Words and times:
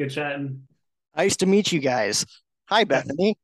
Good 0.00 0.12
chatting. 0.12 0.62
Nice 1.14 1.36
to 1.36 1.46
meet 1.46 1.72
you 1.72 1.78
guys. 1.78 2.24
Hi, 2.70 2.84
Bethany. 2.84 3.36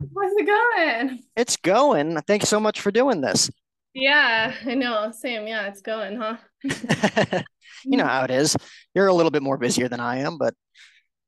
How's 0.00 0.32
it 0.36 0.44
going? 0.44 1.22
It's 1.36 1.56
going. 1.58 2.20
Thanks 2.22 2.48
so 2.48 2.58
much 2.58 2.80
for 2.80 2.90
doing 2.90 3.20
this. 3.20 3.52
Yeah, 3.94 4.52
I 4.66 4.74
know. 4.74 5.12
Same. 5.12 5.46
Yeah, 5.46 5.68
it's 5.68 5.82
going, 5.82 6.16
huh? 6.16 6.38
you 7.84 7.96
know 7.96 8.04
how 8.04 8.24
it 8.24 8.32
is. 8.32 8.56
You're 8.96 9.06
a 9.06 9.14
little 9.14 9.30
bit 9.30 9.44
more 9.44 9.58
busier 9.58 9.88
than 9.88 10.00
I 10.00 10.16
am, 10.22 10.38
but 10.38 10.54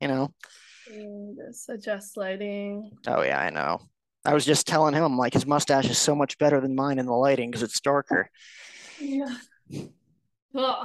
you 0.01 0.09
know. 0.09 0.35
Just 1.37 1.69
adjust 1.69 2.17
lighting. 2.17 2.91
Oh 3.07 3.23
yeah, 3.23 3.39
I 3.39 3.51
know. 3.51 3.79
I 4.25 4.35
was 4.35 4.45
just 4.45 4.67
telling 4.67 4.93
him, 4.93 5.17
like, 5.17 5.35
his 5.35 5.47
mustache 5.47 5.89
is 5.89 5.99
so 5.99 6.17
much 6.17 6.37
better 6.37 6.61
than 6.61 6.75
mine 6.75 6.99
in 6.99 7.07
the 7.07 7.13
lighting 7.13 7.53
because 7.53 7.63
it's 7.63 7.79
darker. 7.79 8.29
Yeah. 8.99 9.37
Cool. 10.53 10.85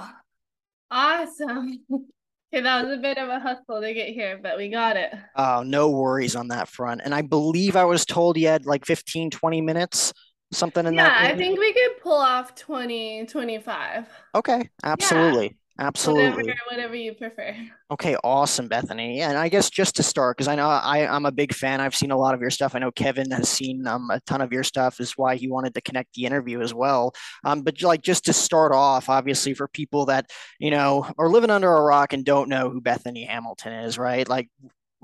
Awesome. 0.91 1.83
Okay, 2.53 2.61
that 2.61 2.85
was 2.85 2.93
a 2.93 3.01
bit 3.01 3.17
of 3.17 3.29
a 3.29 3.39
hustle 3.39 3.81
to 3.81 3.93
get 3.95 4.09
here, 4.09 4.39
but 4.41 4.57
we 4.57 4.69
got 4.69 4.95
it. 4.95 5.11
Oh, 5.35 5.63
no 5.65 5.89
worries 5.89 6.35
on 6.35 6.49
that 6.49 6.67
front. 6.67 7.01
And 7.03 7.15
I 7.15 7.23
believe 7.23 7.75
I 7.75 7.85
was 7.85 8.05
told 8.05 8.37
you 8.37 8.47
had 8.47 8.67
like 8.67 8.85
15, 8.85 9.31
20 9.31 9.59
minutes, 9.59 10.13
something 10.51 10.85
in 10.85 10.93
Yeah, 10.93 11.03
that. 11.03 11.23
Yeah, 11.23 11.29
I 11.31 11.35
think 11.35 11.59
we 11.59 11.73
could 11.73 11.99
pull 12.03 12.13
off 12.13 12.53
20, 12.53 13.25
25. 13.25 14.07
Okay, 14.35 14.69
absolutely. 14.83 15.57
Absolutely. 15.79 16.43
Whatever, 16.43 16.59
whatever 16.69 16.95
you 16.95 17.13
prefer. 17.15 17.55
Okay, 17.89 18.15
awesome, 18.23 18.67
Bethany. 18.67 19.17
Yeah, 19.17 19.29
and 19.29 19.37
I 19.37 19.49
guess 19.49 19.71
just 19.71 19.95
to 19.95 20.03
start, 20.03 20.37
because 20.37 20.47
I 20.47 20.55
know 20.55 20.67
I, 20.67 21.07
I'm 21.07 21.25
a 21.25 21.31
big 21.31 21.53
fan. 21.53 21.81
I've 21.81 21.95
seen 21.95 22.11
a 22.11 22.17
lot 22.17 22.35
of 22.35 22.41
your 22.41 22.51
stuff. 22.51 22.75
I 22.75 22.79
know 22.79 22.91
Kevin 22.91 23.31
has 23.31 23.49
seen 23.49 23.87
um, 23.87 24.11
a 24.11 24.19
ton 24.21 24.41
of 24.41 24.53
your 24.53 24.63
stuff, 24.63 24.99
is 24.99 25.17
why 25.17 25.35
he 25.35 25.47
wanted 25.47 25.73
to 25.73 25.81
connect 25.81 26.13
the 26.13 26.25
interview 26.25 26.61
as 26.61 26.75
well. 26.75 27.13
Um, 27.43 27.63
but 27.63 27.81
like 27.81 28.03
just 28.03 28.25
to 28.25 28.33
start 28.33 28.71
off, 28.71 29.09
obviously 29.09 29.55
for 29.55 29.67
people 29.67 30.05
that, 30.05 30.29
you 30.59 30.69
know, 30.69 31.07
are 31.17 31.29
living 31.29 31.49
under 31.49 31.73
a 31.73 31.81
rock 31.81 32.13
and 32.13 32.23
don't 32.23 32.49
know 32.49 32.69
who 32.69 32.79
Bethany 32.79 33.23
Hamilton 33.23 33.73
is, 33.73 33.97
right? 33.97 34.29
Like 34.29 34.49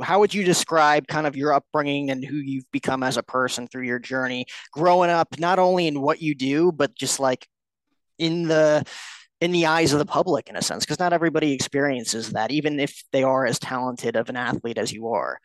how 0.02 0.20
would 0.20 0.34
you 0.34 0.44
describe 0.44 1.08
kind 1.08 1.26
of 1.26 1.36
your 1.36 1.52
upbringing 1.52 2.12
and 2.12 2.24
who 2.24 2.36
you've 2.36 2.72
become 2.72 3.04
as 3.04 3.18
a 3.18 3.24
person 3.24 3.68
through 3.68 3.86
your 3.86 4.00
journey 4.00 4.46
growing 4.72 5.10
up, 5.10 5.40
not 5.40 5.60
only 5.60 5.88
in 5.88 6.00
what 6.00 6.22
you 6.22 6.36
do, 6.36 6.72
but 6.72 6.96
just 6.96 7.20
like 7.20 7.48
in 8.18 8.48
the 8.48 8.84
in 9.42 9.52
the 9.52 9.66
eyes 9.66 9.94
of 9.94 10.00
the 10.00 10.06
public 10.06 10.50
in 10.50 10.56
a 10.56 10.62
sense 10.62 10.86
because 10.86 11.00
not 11.00 11.14
everybody 11.14 11.54
experiences 11.54 12.32
that 12.32 12.52
even 12.52 12.80
if 12.80 13.04
they 13.12 13.24
are 13.24 13.46
as 13.46 13.60
talented 13.60 14.16
of 14.16 14.30
an 14.30 14.36
athlete 14.36 14.78
as 14.78 14.92
you 14.92 15.08
are 15.10 15.40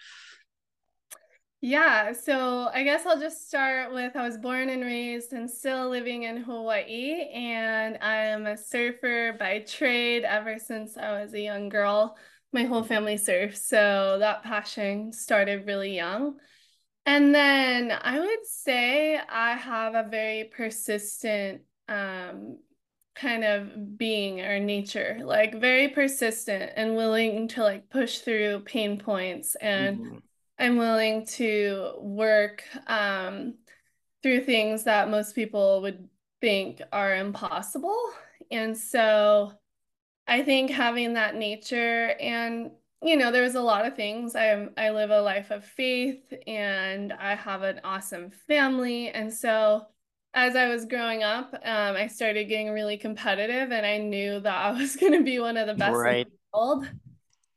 Yeah, 1.61 2.12
so 2.12 2.69
I 2.75 2.84
guess 2.84 3.06
I'll 3.06 3.19
just 3.19 3.48
start 3.48 3.92
with 3.95 4.14
I 4.17 4.27
was 4.27 4.36
born 4.36 4.69
and 4.69 4.83
raised 4.83 5.33
and 5.33 5.51
still 5.51 5.89
living 5.89 6.25
in 6.25 6.36
Hawaii, 6.36 7.31
and 7.33 7.97
I'm 8.03 8.45
a 8.45 8.56
surfer 8.59 9.34
by 9.39 9.61
trade 9.61 10.25
ever 10.25 10.58
since 10.58 10.98
I 10.98 11.23
was 11.23 11.33
a 11.33 11.41
young 11.41 11.70
girl. 11.70 12.19
My 12.53 12.64
whole 12.64 12.83
family 12.83 13.17
surfs, 13.17 13.67
so 13.67 14.19
that 14.20 14.42
passion 14.42 15.12
started 15.14 15.67
really 15.67 15.97
young. 15.97 16.36
And 17.06 17.34
then 17.34 17.92
I 17.92 18.20
would 18.20 18.47
say 18.47 19.19
I 19.19 19.53
have 19.55 19.95
a 19.95 20.08
very 20.08 20.45
persistent 20.45 21.62
um, 21.89 22.58
kind 23.15 23.45
of 23.45 23.98
being 23.98 24.41
or 24.41 24.59
nature, 24.61 25.20
like 25.23 25.55
very 25.61 25.89
persistent 25.89 26.73
and 26.77 26.97
willing 26.97 27.48
to 27.48 27.62
like 27.62 27.91
push 27.91 28.19
through 28.20 28.61
pain 28.61 28.98
points 28.98 29.55
and 29.57 30.01
Mhm. 30.03 30.20
I'm 30.59 30.77
willing 30.77 31.27
to 31.39 31.95
work 32.01 32.65
um, 32.89 33.55
through 34.23 34.45
things 34.45 34.85
that 34.85 35.11
most 35.11 35.35
people 35.35 35.83
would 35.83 36.09
think 36.41 36.83
are 36.92 37.17
impossible. 37.17 37.98
And 38.51 38.77
so 38.77 39.53
I 40.27 40.42
think 40.42 40.70
having 40.70 41.15
that 41.15 41.35
nature 41.35 42.17
and 42.20 42.70
you 43.03 43.17
know, 43.19 43.31
there's 43.31 43.55
a 43.55 43.61
lot 43.61 43.85
of 43.85 43.97
things. 43.97 44.35
I 44.35 44.69
I 44.79 44.91
live 44.91 45.11
a 45.11 45.20
life 45.20 45.51
of 45.51 45.63
faith 45.64 46.33
and 46.47 47.13
I 47.13 47.35
have 47.35 47.63
an 47.63 47.80
awesome 47.85 48.30
family. 48.48 49.11
And 49.11 49.33
so 49.33 49.86
as 50.34 50.56
I 50.56 50.68
was 50.68 50.84
growing 50.86 51.22
up, 51.22 51.55
um, 51.55 51.96
I 51.96 52.08
started 52.08 52.46
getting 52.48 52.70
really 52.72 52.98
competitive 52.98 53.70
and 53.72 53.86
I 53.86 53.98
knew 53.98 54.40
that 54.40 54.56
I 54.56 54.72
was 54.72 54.96
going 55.00 55.12
to 55.12 55.22
be 55.22 55.39
one 55.40 55.56
of 55.56 55.67
the 55.67 55.74
best 55.74 56.06
in 56.06 56.17
the 56.52 56.58
world. 56.58 56.89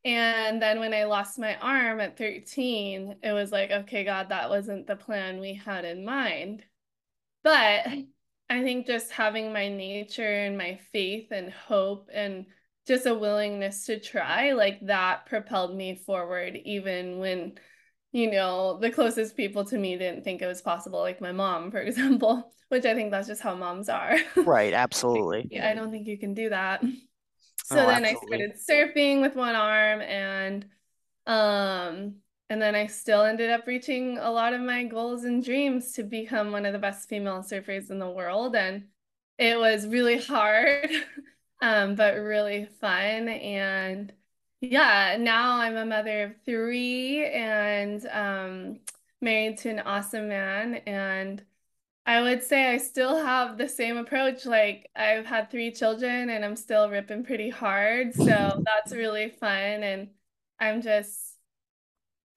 And 0.05 0.61
then 0.61 0.79
when 0.79 0.93
I 0.93 1.05
lost 1.05 1.39
my 1.39 1.55
arm 1.57 1.99
at 1.99 2.17
13, 2.17 3.17
it 3.23 3.33
was 3.33 3.51
like, 3.51 3.71
okay, 3.71 4.03
God, 4.05 4.29
that 4.29 4.49
wasn't 4.49 4.87
the 4.87 4.95
plan 4.95 5.39
we 5.39 5.55
had 5.55 5.85
in 5.85 6.05
mind. 6.05 6.63
But 7.43 7.87
I 8.49 8.63
think 8.63 8.87
just 8.87 9.11
having 9.11 9.51
my 9.51 9.67
nature 9.69 10.23
and 10.45 10.57
my 10.57 10.79
faith 10.93 11.29
and 11.31 11.51
hope 11.51 12.09
and 12.13 12.45
just 12.87 13.05
a 13.05 13.13
willingness 13.15 13.85
to 13.87 13.99
try, 13.99 14.53
like 14.53 14.79
that 14.85 15.25
propelled 15.25 15.75
me 15.75 15.95
forward, 15.95 16.57
even 16.63 17.19
when, 17.19 17.59
you 18.11 18.31
know, 18.31 18.77
the 18.79 18.91
closest 18.91 19.35
people 19.37 19.65
to 19.65 19.77
me 19.77 19.97
didn't 19.97 20.23
think 20.23 20.41
it 20.41 20.47
was 20.47 20.61
possible, 20.61 20.99
like 20.99 21.21
my 21.21 21.31
mom, 21.31 21.71
for 21.71 21.79
example, 21.81 22.51
which 22.69 22.85
I 22.85 22.93
think 22.95 23.11
that's 23.11 23.27
just 23.27 23.41
how 23.41 23.55
moms 23.55 23.89
are. 23.89 24.17
right 24.43 24.73
absolutely 24.73 25.51
Yeah, 25.51 25.69
I 25.69 25.75
don't 25.75 25.91
think 25.91 26.07
you 26.07 26.17
can 26.17 26.33
do 26.33 26.49
that. 26.49 26.83
So 27.63 27.85
oh 27.85 27.87
then 27.87 28.05
I 28.05 28.15
started 28.15 28.53
surfing 28.69 29.21
with 29.21 29.35
one 29.35 29.55
arm 29.55 30.01
and 30.01 30.65
um 31.27 32.17
and 32.49 32.61
then 32.61 32.75
I 32.75 32.87
still 32.87 33.23
ended 33.23 33.49
up 33.51 33.67
reaching 33.67 34.17
a 34.19 34.31
lot 34.31 34.53
of 34.53 34.61
my 34.61 34.85
goals 34.85 35.25
and 35.25 35.43
dreams 35.43 35.93
to 35.93 36.03
become 36.03 36.51
one 36.51 36.65
of 36.65 36.73
the 36.73 36.79
best 36.79 37.09
female 37.09 37.43
surfers 37.43 37.91
in 37.91 37.99
the 37.99 38.09
world 38.09 38.55
and 38.55 38.87
it 39.37 39.57
was 39.59 39.87
really 39.87 40.19
hard 40.21 40.89
um 41.61 41.95
but 41.95 42.15
really 42.17 42.65
fun 42.81 43.29
and 43.29 44.13
yeah, 44.61 45.17
now 45.19 45.57
I'm 45.59 45.77
a 45.77 45.85
mother 45.85 46.23
of 46.23 46.35
three 46.45 47.25
and 47.27 48.05
um 48.07 48.79
married 49.21 49.57
to 49.59 49.69
an 49.69 49.79
awesome 49.79 50.27
man 50.29 50.75
and 50.87 51.43
I 52.05 52.21
would 52.21 52.43
say 52.43 52.67
I 52.73 52.77
still 52.79 53.17
have 53.23 53.57
the 53.57 53.69
same 53.69 53.97
approach. 53.97 54.45
Like 54.45 54.89
I've 54.95 55.25
had 55.25 55.51
three 55.51 55.71
children 55.71 56.29
and 56.31 56.45
I'm 56.45 56.55
still 56.57 56.89
ripping 56.89 57.25
pretty 57.25 57.49
hard. 57.49 58.15
So 58.15 58.25
that's 58.65 58.93
really 58.93 59.29
fun. 59.29 59.83
And 59.83 60.09
I'm 60.59 60.81
just 60.81 61.37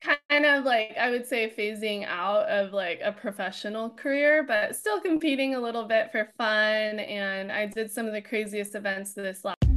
kind 0.03 0.47
of 0.47 0.65
like, 0.65 0.97
I 0.99 1.11
would 1.11 1.27
say 1.27 1.51
phasing 1.51 2.07
out 2.07 2.49
of 2.49 2.73
like 2.73 3.01
a 3.05 3.13
professional 3.13 3.91
career, 3.91 4.43
but 4.43 4.75
still 4.77 5.01
competing 5.01 5.55
a 5.55 5.61
little 5.61 5.85
bit 5.85 6.11
for 6.11 6.31
fun. 6.39 6.99
And 7.01 7.53
I 7.53 7.67
did 7.67 7.91
some 7.91 8.07
of 8.07 8.13
the 8.13 8.23
craziest 8.23 8.75
events 8.75 9.13
this 9.15 9.45
last. 9.45 9.70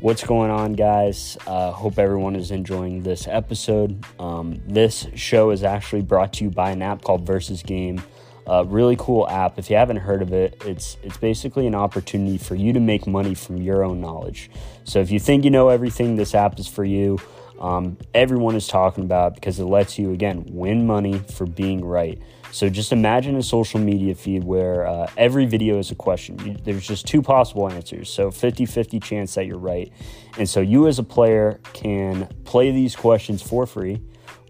What's 0.00 0.24
going 0.24 0.50
on, 0.50 0.74
guys? 0.74 1.38
Uh, 1.46 1.70
hope 1.70 1.98
everyone 1.98 2.36
is 2.36 2.50
enjoying 2.50 3.02
this 3.02 3.26
episode. 3.26 4.04
Um, 4.18 4.60
this 4.66 5.06
show 5.14 5.50
is 5.50 5.64
actually 5.64 6.02
brought 6.02 6.34
to 6.34 6.44
you 6.44 6.50
by 6.50 6.70
an 6.70 6.82
app 6.82 7.02
called 7.02 7.26
Versus 7.26 7.62
Game. 7.62 8.02
A 8.46 8.62
really 8.62 8.96
cool 8.98 9.26
app. 9.26 9.58
If 9.58 9.70
you 9.70 9.76
haven't 9.76 9.96
heard 9.96 10.20
of 10.20 10.34
it, 10.34 10.62
it's 10.66 10.98
it's 11.02 11.16
basically 11.16 11.66
an 11.66 11.74
opportunity 11.74 12.36
for 12.36 12.54
you 12.54 12.74
to 12.74 12.78
make 12.78 13.06
money 13.06 13.34
from 13.34 13.56
your 13.56 13.82
own 13.82 14.02
knowledge. 14.02 14.50
So 14.84 15.00
if 15.00 15.10
you 15.10 15.18
think 15.18 15.44
you 15.44 15.50
know 15.50 15.70
everything, 15.70 16.16
this 16.16 16.34
app 16.34 16.58
is 16.58 16.68
for 16.68 16.84
you. 16.84 17.18
Um, 17.60 17.96
everyone 18.14 18.54
is 18.54 18.68
talking 18.68 19.04
about 19.04 19.34
because 19.34 19.58
it 19.58 19.64
lets 19.64 19.98
you 19.98 20.12
again 20.12 20.44
win 20.48 20.86
money 20.86 21.18
for 21.34 21.46
being 21.46 21.84
right. 21.84 22.20
So 22.52 22.68
just 22.68 22.92
imagine 22.92 23.36
a 23.36 23.42
social 23.42 23.80
media 23.80 24.14
feed 24.14 24.44
where 24.44 24.86
uh, 24.86 25.10
every 25.16 25.46
video 25.46 25.78
is 25.78 25.90
a 25.90 25.94
question. 25.94 26.38
You, 26.44 26.56
there's 26.64 26.86
just 26.86 27.06
two 27.06 27.22
possible 27.22 27.70
answers. 27.70 28.08
So 28.08 28.30
50 28.30 28.66
50 28.66 29.00
chance 29.00 29.34
that 29.34 29.46
you're 29.46 29.58
right. 29.58 29.92
And 30.38 30.48
so 30.48 30.60
you 30.60 30.86
as 30.86 30.98
a 30.98 31.02
player 31.02 31.60
can 31.72 32.28
play 32.44 32.70
these 32.70 32.94
questions 32.94 33.42
for 33.42 33.66
free 33.66 34.00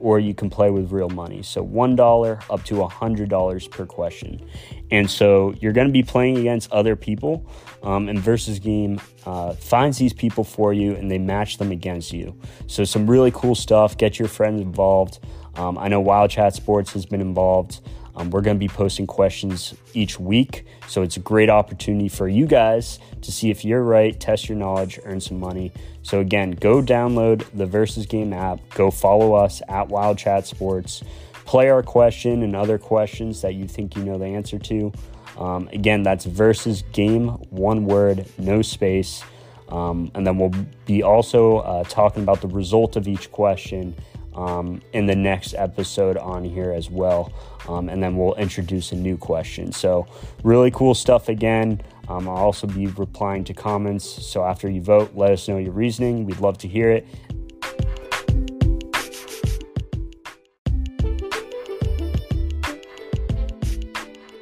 or 0.01 0.19
you 0.19 0.35
can 0.35 0.51
play 0.51 0.71
with 0.71 0.93
real 0.93 1.09
money. 1.09 1.43
So 1.43 1.65
$1 1.65 2.45
up 2.51 2.65
to 2.65 2.75
$100 2.75 3.71
per 3.71 3.87
question. 3.87 4.47
And 4.91 5.11
so 5.11 5.55
you're 5.61 5.73
going 5.73 5.87
to 5.87 5.93
be 5.93 6.03
playing 6.03 6.39
against 6.39 6.71
other 6.71 6.97
people. 6.97 7.47
Um, 7.83 8.09
and 8.09 8.19
Versus 8.19 8.59
Game 8.59 9.01
uh, 9.25 9.55
finds 9.55 9.99
these 9.99 10.13
people 10.13 10.45
for 10.45 10.73
you 10.73 10.95
and 10.95 11.11
they 11.11 11.19
match 11.19 11.59
them 11.59 11.71
against 11.71 12.13
you. 12.13 12.39
So 12.67 12.85
some 12.85 13.09
really 13.09 13.31
cool 13.31 13.55
stuff. 13.55 13.97
Get 13.97 14.19
your 14.19 14.29
friends 14.29 14.61
involved. 14.61 15.21
Um, 15.55 15.79
I 15.79 15.89
know 15.89 16.01
Wild 16.01 16.31
Chat 16.31 16.55
Sports 16.55 16.93
has 16.93 17.07
been 17.07 17.21
involved. 17.21 17.81
Um, 18.17 18.31
we're 18.31 18.41
going 18.41 18.57
to 18.57 18.61
be 18.61 18.69
posting 18.69 19.07
questions 19.07 19.75
each 19.93 20.19
week. 20.19 20.65
So 20.89 21.03
it's 21.03 21.17
a 21.17 21.21
great 21.21 21.51
opportunity 21.51 22.09
for 22.09 22.29
you 22.29 22.47
guys 22.47 22.99
to 23.23 23.31
see 23.31 23.51
if 23.51 23.65
you're 23.65 23.83
right, 23.83 24.19
test 24.19 24.49
your 24.49 24.57
knowledge, 24.57 24.99
earn 25.05 25.21
some 25.21 25.39
money. 25.39 25.73
So 26.07 26.21
again, 26.21 26.53
go 26.53 26.81
download 26.81 27.45
the 27.53 27.67
Versus 27.67 28.07
Game 28.07 28.33
app, 28.33 28.61
go 28.75 28.93
follow 28.93 29.35
us 29.35 29.61
at 29.69 29.89
Wild 29.89 30.19
Chat 30.19 30.47
Sports, 30.47 31.03
play 31.45 31.69
our 31.69 31.83
question 31.83 32.45
and 32.45 32.55
other 32.55 32.79
questions 32.79 33.41
that 33.41 33.55
you 33.55 33.67
think 33.67 33.97
you 33.97 34.05
know 34.05 34.17
the 34.17 34.27
answer 34.27 34.57
to. 34.57 34.93
Um, 35.37 35.69
again, 35.73 36.05
that's 36.05 36.25
Versus 36.25 36.85
Game, 36.93 37.31
one 37.51 37.87
word, 37.87 38.25
no 38.39 38.63
space. 38.63 39.25
Um, 39.69 40.13
and 40.15 40.25
then 40.25 40.39
we'll 40.39 40.55
be 40.85 41.03
also 41.03 41.57
uh, 41.57 41.83
talking 41.83 42.23
about 42.23 42.41
the 42.41 42.47
result 42.47 42.95
of 42.95 43.09
each 43.09 43.33
question 43.33 43.97
um, 44.37 44.83
in 44.93 45.07
the 45.07 45.17
next 45.17 45.55
episode 45.55 46.17
on 46.19 46.45
here 46.45 46.71
as 46.71 46.89
well. 46.89 47.33
Um, 47.69 47.89
and 47.89 48.01
then 48.01 48.17
we'll 48.17 48.37
introduce 48.37 48.93
a 48.93 48.97
new 48.97 49.17
question. 49.17 49.73
So, 49.73 50.07
really 50.45 50.71
cool 50.71 50.95
stuff 50.95 51.29
again. 51.29 51.83
Um, 52.09 52.29
I'll 52.29 52.37
also 52.37 52.67
be 52.67 52.87
replying 52.87 53.45
to 53.45 53.55
comments. 53.55 54.05
So, 54.05 54.45
after 54.45 54.69
you 54.69 54.81
vote, 54.81 55.13
let 55.15 55.33
us 55.33 55.49
know 55.49 55.59
your 55.59 55.73
reasoning. 55.73 56.25
We'd 56.25 56.41
love 56.41 56.59
to 56.59 56.69
hear 56.69 56.91
it. 56.91 57.07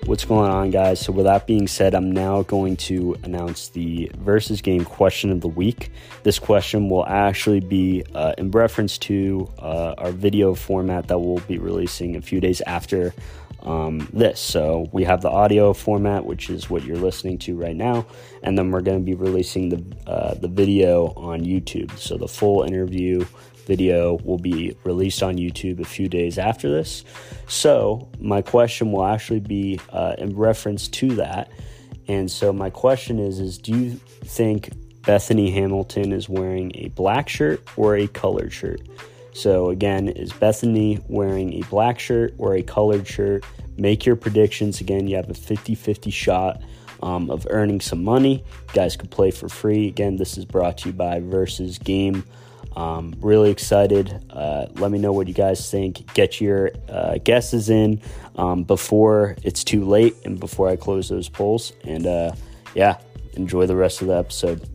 What's 0.06 0.26
going 0.26 0.50
on, 0.50 0.70
guys? 0.70 1.00
So, 1.00 1.12
with 1.12 1.24
that 1.24 1.46
being 1.46 1.66
said, 1.66 1.94
I'm 1.94 2.12
now 2.12 2.42
going 2.42 2.76
to 2.76 3.16
announce 3.22 3.70
the 3.70 4.10
versus 4.18 4.60
game 4.60 4.84
question 4.84 5.30
of 5.30 5.40
the 5.40 5.48
week. 5.48 5.90
This 6.24 6.38
question 6.38 6.90
will 6.90 7.06
actually 7.06 7.60
be 7.60 8.04
uh, 8.14 8.34
in 8.36 8.50
reference 8.50 8.98
to 8.98 9.50
uh, 9.58 9.94
our 9.96 10.12
video 10.12 10.54
format 10.54 11.08
that 11.08 11.18
we'll 11.18 11.38
be 11.48 11.58
releasing 11.58 12.16
a 12.16 12.20
few 12.20 12.38
days 12.38 12.60
after 12.66 13.14
um, 13.64 14.08
this. 14.12 14.40
So, 14.40 14.88
we 14.92 15.04
have 15.04 15.22
the 15.22 15.30
audio 15.30 15.72
format, 15.72 16.24
which 16.24 16.50
is 16.50 16.68
what 16.68 16.84
you're 16.84 16.96
listening 16.96 17.38
to 17.38 17.56
right 17.56 17.76
now, 17.76 18.06
and 18.42 18.56
then 18.56 18.70
we're 18.70 18.82
going 18.82 18.98
to 18.98 19.04
be 19.04 19.14
releasing 19.14 19.68
the 19.68 20.10
uh, 20.10 20.34
the 20.34 20.48
video 20.48 21.06
on 21.16 21.40
YouTube. 21.40 21.96
So, 21.98 22.16
the 22.16 22.28
full 22.28 22.62
interview 22.62 23.24
video 23.66 24.18
will 24.24 24.38
be 24.38 24.76
released 24.84 25.22
on 25.22 25.36
YouTube 25.36 25.80
a 25.80 25.84
few 25.84 26.08
days 26.08 26.38
after 26.38 26.70
this. 26.70 27.04
So, 27.48 28.08
my 28.20 28.42
question 28.42 28.92
will 28.92 29.04
actually 29.04 29.40
be 29.40 29.80
uh, 29.90 30.14
in 30.18 30.36
reference 30.36 30.88
to 30.88 31.14
that. 31.16 31.50
And 32.08 32.30
so, 32.30 32.52
my 32.52 32.70
question 32.70 33.18
is: 33.18 33.40
Is 33.40 33.58
do 33.58 33.72
you 33.72 33.90
think 34.24 34.70
Bethany 35.02 35.50
Hamilton 35.50 36.12
is 36.12 36.28
wearing 36.28 36.72
a 36.74 36.88
black 36.88 37.28
shirt 37.28 37.62
or 37.76 37.96
a 37.96 38.06
colored 38.06 38.52
shirt? 38.52 38.80
So, 39.34 39.70
again, 39.70 40.08
is 40.08 40.32
Bethany 40.32 41.00
wearing 41.08 41.54
a 41.54 41.66
black 41.66 41.98
shirt 41.98 42.34
or 42.38 42.54
a 42.54 42.62
colored 42.62 43.06
shirt? 43.06 43.44
Make 43.76 44.06
your 44.06 44.14
predictions. 44.14 44.80
Again, 44.80 45.08
you 45.08 45.16
have 45.16 45.28
a 45.28 45.34
50 45.34 45.74
50 45.74 46.10
shot 46.10 46.62
um, 47.02 47.28
of 47.30 47.46
earning 47.50 47.80
some 47.80 48.02
money. 48.02 48.44
You 48.68 48.74
guys 48.74 48.96
can 48.96 49.08
play 49.08 49.32
for 49.32 49.48
free. 49.48 49.88
Again, 49.88 50.16
this 50.16 50.38
is 50.38 50.44
brought 50.44 50.78
to 50.78 50.90
you 50.90 50.92
by 50.94 51.18
Versus 51.18 51.78
Game. 51.78 52.24
Um, 52.76 53.14
really 53.20 53.50
excited. 53.50 54.24
Uh, 54.30 54.66
let 54.74 54.90
me 54.90 54.98
know 54.98 55.12
what 55.12 55.26
you 55.26 55.34
guys 55.34 55.68
think. 55.68 56.12
Get 56.14 56.40
your 56.40 56.70
uh, 56.88 57.18
guesses 57.22 57.70
in 57.70 58.00
um, 58.36 58.62
before 58.62 59.36
it's 59.42 59.64
too 59.64 59.84
late 59.84 60.16
and 60.24 60.38
before 60.38 60.68
I 60.68 60.76
close 60.76 61.08
those 61.08 61.28
polls. 61.28 61.72
And 61.84 62.06
uh, 62.06 62.32
yeah, 62.74 62.98
enjoy 63.34 63.66
the 63.66 63.76
rest 63.76 64.00
of 64.00 64.08
the 64.08 64.16
episode. 64.16 64.68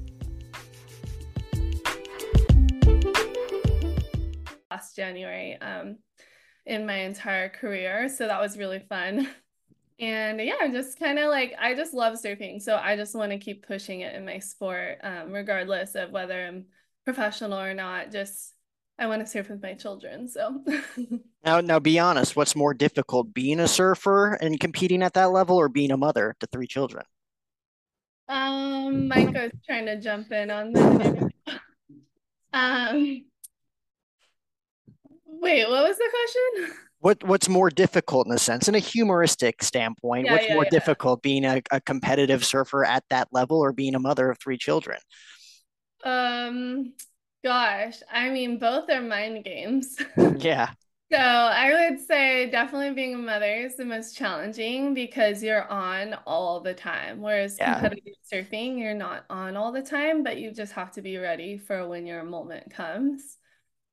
Last 4.71 4.95
January 4.95 5.57
um, 5.61 5.97
in 6.65 6.85
my 6.85 6.99
entire 6.99 7.49
career. 7.49 8.09
So 8.09 8.27
that 8.27 8.41
was 8.41 8.57
really 8.57 8.79
fun. 8.79 9.27
And 10.01 10.39
yeah, 10.39 10.55
I'm 10.61 10.71
just 10.71 10.97
kind 10.97 11.19
of 11.19 11.29
like 11.29 11.53
I 11.59 11.75
just 11.75 11.93
love 11.93 12.17
surfing. 12.17 12.61
So 12.61 12.77
I 12.77 12.95
just 12.95 13.15
want 13.15 13.33
to 13.33 13.37
keep 13.37 13.67
pushing 13.67 13.99
it 13.99 14.15
in 14.15 14.25
my 14.25 14.39
sport, 14.39 14.99
um, 15.03 15.33
regardless 15.33 15.93
of 15.95 16.11
whether 16.11 16.47
I'm 16.47 16.67
professional 17.03 17.59
or 17.59 17.73
not. 17.73 18.09
Just 18.09 18.53
I 18.97 19.07
want 19.07 19.21
to 19.21 19.27
surf 19.27 19.49
with 19.49 19.61
my 19.61 19.73
children. 19.73 20.29
So 20.29 20.63
now, 21.43 21.59
now 21.59 21.79
be 21.79 21.99
honest. 21.99 22.37
What's 22.37 22.55
more 22.55 22.73
difficult, 22.73 23.33
being 23.33 23.59
a 23.59 23.67
surfer 23.67 24.35
and 24.35 24.57
competing 24.57 25.03
at 25.03 25.15
that 25.15 25.31
level, 25.31 25.57
or 25.57 25.67
being 25.67 25.91
a 25.91 25.97
mother 25.97 26.33
to 26.39 26.47
three 26.47 26.67
children? 26.67 27.03
Um, 28.29 29.07
Mike 29.07 29.33
was 29.33 29.51
trying 29.65 29.87
to 29.87 29.99
jump 29.99 30.31
in 30.31 30.49
on 30.49 30.71
that. 30.73 31.31
um, 32.53 33.25
wait, 35.41 35.69
what 35.69 35.83
was 35.87 35.97
the 35.97 36.09
question? 36.11 36.75
What 37.01 37.23
What's 37.23 37.47
more 37.49 37.69
difficult 37.69 38.27
in 38.27 38.33
a 38.33 38.37
sense, 38.37 38.67
in 38.67 38.75
a 38.75 38.79
humoristic 38.79 39.63
standpoint? 39.63 40.27
Yeah, 40.27 40.29
what's 40.29 40.47
yeah, 40.47 40.49
more 40.49 40.65
yeah. 40.65 40.69
difficult, 40.69 41.21
being 41.21 41.45
a, 41.45 41.61
a 41.71 41.79
competitive 41.81 42.43
surfer 42.45 42.83
at 42.85 43.03
that 43.09 43.29
level, 43.31 43.57
or 43.59 43.71
being 43.71 43.95
a 43.95 43.99
mother 43.99 44.29
of 44.29 44.37
three 44.39 44.57
children? 44.57 44.97
Um, 46.03 46.93
gosh, 47.43 47.99
I 48.11 48.29
mean, 48.29 48.59
both 48.59 48.89
are 48.89 49.01
mind 49.01 49.43
games. 49.43 49.97
Yeah. 50.39 50.73
So 51.11 51.17
I 51.17 51.89
would 51.89 51.99
say 51.99 52.51
definitely 52.51 52.93
being 52.93 53.15
a 53.15 53.17
mother 53.17 53.51
is 53.51 53.77
the 53.77 53.85
most 53.85 54.15
challenging 54.15 54.93
because 54.93 55.41
you're 55.41 55.67
on 55.67 56.13
all 56.27 56.59
the 56.61 56.75
time. 56.75 57.21
Whereas 57.21 57.59
Yeah. 57.59 57.59
competitive 57.59 58.13
surfing, 58.31 58.77
you're 58.79 58.93
not 58.93 59.25
on 59.27 59.57
all 59.57 59.71
the 59.71 59.81
time, 59.81 60.23
but 60.23 60.37
you 60.37 60.51
just 60.51 60.73
have 60.73 60.91
to 60.93 61.01
be 61.01 61.17
ready 61.17 61.57
for 61.57 61.87
when 61.87 62.05
your 62.05 62.23
moment 62.23 62.71
comes. 62.71 63.38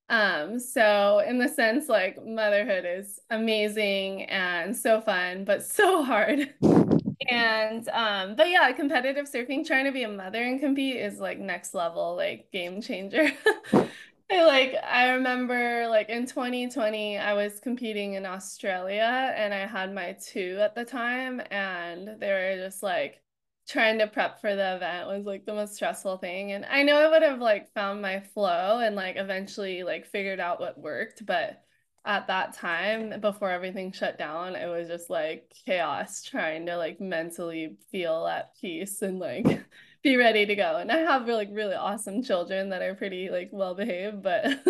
Um, 0.08 0.61
so 0.61 1.20
in 1.26 1.38
the 1.38 1.49
sense, 1.49 1.88
like 1.88 2.25
motherhood 2.25 2.85
is 2.87 3.20
amazing 3.31 4.25
and 4.25 4.76
so 4.76 5.00
fun, 5.00 5.44
but 5.44 5.64
so 5.64 6.03
hard. 6.03 6.55
And 7.29 7.88
um, 7.88 8.37
but 8.37 8.49
yeah, 8.50 8.70
competitive 8.73 9.26
surfing, 9.26 9.67
trying 9.67 9.87
to 9.87 9.93
be 9.93 10.05
a 10.05 10.08
mother 10.08 10.43
and 10.43 10.61
compete 10.61 10.97
is 10.97 11.19
like 11.19 11.38
next 11.38 11.75
level, 11.75 12.14
like 12.14 12.50
game 12.53 12.81
changer. 12.81 13.32
I 14.31 14.44
like 14.44 14.75
I 14.85 15.11
remember 15.11 15.87
like 15.88 16.08
in 16.08 16.26
2020 16.26 17.19
I 17.19 17.32
was 17.35 17.61
competing 17.61 18.14
in 18.14 18.26
Australia 18.26 19.32
and 19.37 19.55
I 19.55 19.67
had 19.67 19.94
my 19.94 20.17
two 20.20 20.58
at 20.61 20.75
the 20.75 20.85
time 20.85 21.41
and 21.50 22.20
they 22.20 22.29
were 22.29 22.56
just 22.64 22.82
like 22.82 23.23
trying 23.69 23.99
to 23.99 24.07
prep 24.07 24.41
for 24.41 24.55
the 24.55 24.77
event 24.77 25.09
was 25.09 25.25
like 25.27 25.45
the 25.45 25.55
most 25.55 25.75
stressful 25.75 26.19
thing 26.19 26.53
and 26.53 26.65
I 26.65 26.83
know 26.83 26.97
I 26.97 27.09
would 27.11 27.23
have 27.23 27.41
like 27.41 27.73
found 27.73 28.01
my 28.01 28.21
flow 28.21 28.79
and 28.79 28.95
like 28.97 29.17
eventually 29.17 29.83
like 29.83 30.07
figured 30.07 30.41
out 30.41 30.61
what 30.61 30.79
worked 30.79 31.27
but 31.27 31.63
at 32.05 32.29
that 32.29 32.53
time 32.55 33.21
before 33.21 33.51
everything 33.51 33.91
shut 33.91 34.17
down 34.19 34.55
it 34.55 34.69
was 34.69 34.87
just 34.87 35.11
like 35.11 35.53
chaos 35.65 36.23
trying 36.23 36.67
to 36.67 36.77
like 36.77 37.01
mentally 37.01 37.77
feel 37.91 38.27
at 38.27 38.55
peace 38.61 39.03
and 39.03 39.19
like 39.19 39.65
be 40.07 40.17
ready 40.17 40.47
to 40.47 40.55
go. 40.55 40.77
And 40.77 40.93
I 40.93 40.99
have 40.99 41.27
like 41.27 41.49
really 41.51 41.75
awesome 41.75 42.23
children 42.23 42.71
that 42.71 42.81
are 42.81 42.95
pretty 42.95 43.29
like 43.29 43.51
well 43.53 43.75
behaved, 43.75 44.23
but 44.23 44.47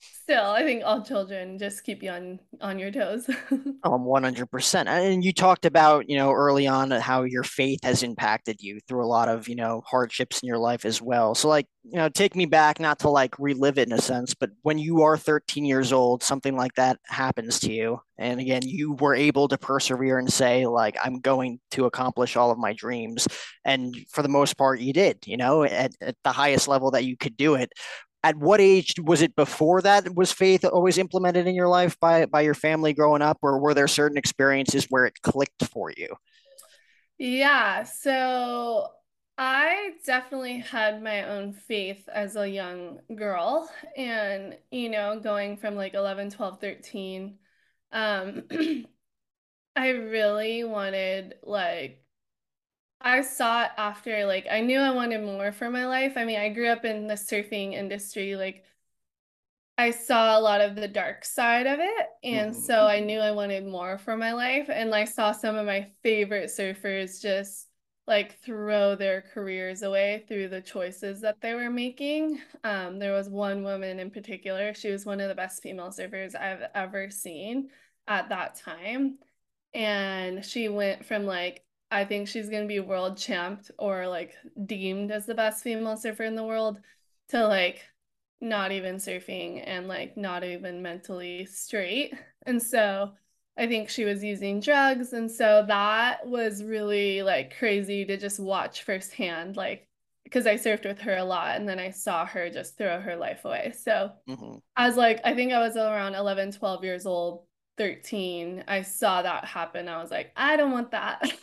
still, 0.00 0.44
I 0.44 0.62
think 0.62 0.82
all 0.84 1.02
children 1.02 1.58
just 1.58 1.84
keep 1.84 2.02
you 2.02 2.10
on 2.10 2.40
on 2.60 2.78
your 2.78 2.90
toes. 2.90 3.28
Um, 3.84 4.04
100%. 4.04 4.86
And 4.86 5.24
you 5.24 5.32
talked 5.32 5.64
about, 5.64 6.10
you 6.10 6.16
know, 6.16 6.32
early 6.32 6.66
on 6.66 6.90
how 6.90 7.22
your 7.22 7.44
faith 7.44 7.78
has 7.84 8.02
impacted 8.02 8.60
you 8.60 8.80
through 8.88 9.04
a 9.04 9.06
lot 9.06 9.28
of, 9.28 9.48
you 9.48 9.54
know, 9.54 9.82
hardships 9.86 10.40
in 10.42 10.48
your 10.48 10.58
life 10.58 10.84
as 10.84 11.00
well. 11.00 11.36
So, 11.36 11.48
like, 11.48 11.66
you 11.84 11.96
know, 11.96 12.08
take 12.08 12.34
me 12.34 12.44
back, 12.44 12.80
not 12.80 12.98
to 13.00 13.08
like 13.08 13.38
relive 13.38 13.78
it 13.78 13.86
in 13.86 13.92
a 13.92 14.00
sense, 14.00 14.34
but 14.34 14.50
when 14.62 14.78
you 14.78 15.02
are 15.02 15.16
13 15.16 15.64
years 15.64 15.92
old, 15.92 16.22
something 16.24 16.56
like 16.56 16.74
that 16.74 16.98
happens 17.06 17.60
to 17.60 17.72
you. 17.72 18.00
And 18.18 18.40
again, 18.40 18.62
you 18.64 18.94
were 18.94 19.14
able 19.14 19.46
to 19.48 19.56
persevere 19.56 20.18
and 20.18 20.30
say, 20.30 20.66
like, 20.66 20.96
I'm 21.02 21.20
going 21.20 21.60
to 21.70 21.86
accomplish 21.86 22.36
all 22.36 22.50
of 22.50 22.58
my 22.58 22.72
dreams. 22.72 23.28
And 23.64 23.94
for 24.10 24.22
the 24.22 24.28
most 24.28 24.58
part, 24.58 24.80
you 24.80 24.92
did, 24.92 25.18
you 25.24 25.36
know, 25.36 25.62
at, 25.62 25.92
at 26.00 26.16
the 26.24 26.32
highest 26.32 26.66
level 26.66 26.90
that 26.90 27.04
you 27.04 27.16
could 27.16 27.36
do 27.36 27.54
it 27.54 27.72
at 28.24 28.36
what 28.36 28.60
age 28.60 28.94
was 29.02 29.22
it 29.22 29.34
before 29.36 29.80
that 29.82 30.14
was 30.14 30.32
faith 30.32 30.64
always 30.64 30.98
implemented 30.98 31.46
in 31.46 31.54
your 31.54 31.68
life 31.68 31.98
by 32.00 32.26
by 32.26 32.40
your 32.40 32.54
family 32.54 32.92
growing 32.92 33.22
up 33.22 33.38
or 33.42 33.58
were 33.58 33.74
there 33.74 33.88
certain 33.88 34.18
experiences 34.18 34.86
where 34.90 35.06
it 35.06 35.20
clicked 35.22 35.64
for 35.66 35.92
you? 35.96 36.08
Yeah, 37.18 37.84
so 37.84 38.88
I 39.36 39.92
definitely 40.04 40.58
had 40.58 41.02
my 41.02 41.24
own 41.28 41.52
faith 41.52 42.08
as 42.08 42.36
a 42.36 42.48
young 42.48 43.00
girl 43.14 43.70
and 43.96 44.56
you 44.70 44.88
know 44.90 45.20
going 45.20 45.56
from 45.56 45.76
like 45.76 45.94
11, 45.94 46.30
12, 46.30 46.60
13 46.60 47.38
um 47.92 48.42
I 49.76 49.90
really 49.90 50.64
wanted 50.64 51.36
like 51.42 52.02
I 53.00 53.22
sought 53.22 53.72
after 53.76 54.24
like 54.26 54.46
I 54.50 54.60
knew 54.60 54.78
I 54.78 54.90
wanted 54.90 55.22
more 55.22 55.52
for 55.52 55.70
my 55.70 55.86
life. 55.86 56.16
I 56.16 56.24
mean, 56.24 56.38
I 56.38 56.48
grew 56.50 56.68
up 56.68 56.84
in 56.84 57.06
the 57.08 57.14
surfing 57.14 57.72
industry, 57.74 58.36
like 58.36 58.64
I 59.76 59.92
saw 59.92 60.38
a 60.38 60.40
lot 60.40 60.60
of 60.60 60.74
the 60.74 60.88
dark 60.88 61.24
side 61.24 61.66
of 61.66 61.78
it, 61.80 62.06
and 62.24 62.54
Mhm. 62.54 62.56
so 62.56 62.86
I 62.86 62.98
knew 63.00 63.20
I 63.20 63.30
wanted 63.30 63.64
more 63.64 63.96
for 63.98 64.16
my 64.16 64.32
life. 64.32 64.68
And 64.68 64.92
I 64.94 65.04
saw 65.04 65.30
some 65.32 65.54
of 65.56 65.66
my 65.66 65.90
favorite 66.02 66.50
surfers 66.50 67.22
just 67.22 67.68
like 68.06 68.38
throw 68.40 68.96
their 68.96 69.22
careers 69.22 69.82
away 69.82 70.24
through 70.26 70.48
the 70.48 70.62
choices 70.62 71.20
that 71.20 71.40
they 71.40 71.54
were 71.54 71.70
making. 71.70 72.40
Um, 72.64 72.98
there 72.98 73.12
was 73.12 73.28
one 73.28 73.62
woman 73.62 74.00
in 74.00 74.10
particular, 74.10 74.74
she 74.74 74.90
was 74.90 75.06
one 75.06 75.20
of 75.20 75.28
the 75.28 75.34
best 75.34 75.62
female 75.62 75.90
surfers 75.90 76.34
I've 76.34 76.62
ever 76.74 77.10
seen 77.10 77.70
at 78.08 78.30
that 78.30 78.56
time. 78.56 79.18
And 79.74 80.44
she 80.44 80.68
went 80.68 81.04
from 81.04 81.24
like, 81.26 81.64
I 81.90 82.04
think 82.04 82.28
she's 82.28 82.48
gonna 82.50 82.66
be 82.66 82.80
world 82.80 83.16
champ 83.16 83.66
or 83.78 84.06
like 84.08 84.34
deemed 84.66 85.10
as 85.10 85.26
the 85.26 85.34
best 85.34 85.62
female 85.62 85.96
surfer 85.96 86.24
in 86.24 86.34
the 86.34 86.44
world 86.44 86.80
to 87.30 87.46
like 87.46 87.82
not 88.40 88.72
even 88.72 88.96
surfing 88.96 89.62
and 89.66 89.88
like 89.88 90.16
not 90.16 90.44
even 90.44 90.82
mentally 90.82 91.46
straight. 91.46 92.14
And 92.46 92.62
so 92.62 93.14
I 93.56 93.66
think 93.66 93.88
she 93.88 94.04
was 94.04 94.22
using 94.22 94.60
drugs. 94.60 95.12
And 95.12 95.30
so 95.30 95.64
that 95.66 96.26
was 96.26 96.62
really 96.62 97.22
like 97.22 97.56
crazy 97.58 98.04
to 98.04 98.16
just 98.16 98.38
watch 98.38 98.82
firsthand, 98.84 99.56
like 99.56 99.88
because 100.24 100.46
I 100.46 100.54
surfed 100.56 100.84
with 100.84 101.00
her 101.00 101.16
a 101.16 101.24
lot 101.24 101.56
and 101.56 101.68
then 101.68 101.78
I 101.78 101.90
saw 101.90 102.26
her 102.26 102.50
just 102.50 102.76
throw 102.78 103.00
her 103.00 103.16
life 103.16 103.44
away. 103.44 103.72
So 103.76 104.12
hmm 104.26 104.58
I 104.76 104.86
was 104.86 104.96
like, 104.96 105.20
I 105.24 105.34
think 105.34 105.52
I 105.52 105.60
was 105.60 105.76
around 105.76 106.14
11, 106.14 106.52
12 106.52 106.84
years 106.84 107.06
old, 107.06 107.44
13. 107.78 108.64
I 108.68 108.82
saw 108.82 109.22
that 109.22 109.44
happen. 109.44 109.88
I 109.88 110.02
was 110.02 110.10
like, 110.10 110.32
I 110.36 110.56
don't 110.56 110.72
want 110.72 110.90
that. 110.90 111.32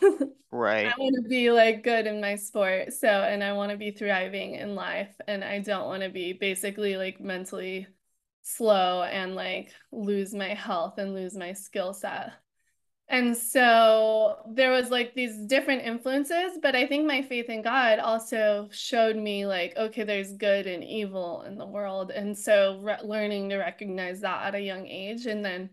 Right. 0.52 0.86
I 0.86 0.94
want 0.96 1.14
to 1.22 1.28
be 1.28 1.50
like 1.50 1.82
good 1.82 2.06
in 2.06 2.20
my 2.20 2.36
sport. 2.36 2.92
So, 2.94 3.08
and 3.08 3.44
I 3.44 3.52
want 3.52 3.72
to 3.72 3.76
be 3.76 3.90
thriving 3.90 4.54
in 4.54 4.74
life. 4.74 5.14
And 5.28 5.44
I 5.44 5.58
don't 5.58 5.86
want 5.86 6.02
to 6.02 6.08
be 6.08 6.32
basically 6.32 6.96
like 6.96 7.20
mentally 7.20 7.86
slow 8.42 9.02
and 9.02 9.34
like 9.34 9.72
lose 9.92 10.32
my 10.32 10.54
health 10.54 10.98
and 10.98 11.14
lose 11.14 11.36
my 11.36 11.52
skill 11.52 11.92
set. 11.92 12.32
And 13.08 13.36
so 13.36 14.38
there 14.48 14.70
was 14.70 14.90
like 14.90 15.14
these 15.14 15.36
different 15.46 15.82
influences, 15.82 16.58
but 16.60 16.74
I 16.74 16.86
think 16.86 17.06
my 17.06 17.22
faith 17.22 17.48
in 17.48 17.62
God 17.62 18.00
also 18.00 18.68
showed 18.72 19.16
me 19.16 19.46
like, 19.46 19.76
okay, 19.76 20.02
there's 20.02 20.32
good 20.32 20.66
and 20.66 20.82
evil 20.82 21.42
in 21.42 21.56
the 21.56 21.66
world. 21.66 22.10
And 22.10 22.36
so 22.36 22.80
re- 22.82 22.98
learning 23.04 23.50
to 23.50 23.58
recognize 23.58 24.20
that 24.22 24.46
at 24.46 24.54
a 24.56 24.60
young 24.60 24.86
age 24.86 25.26
and 25.26 25.44
then 25.44 25.70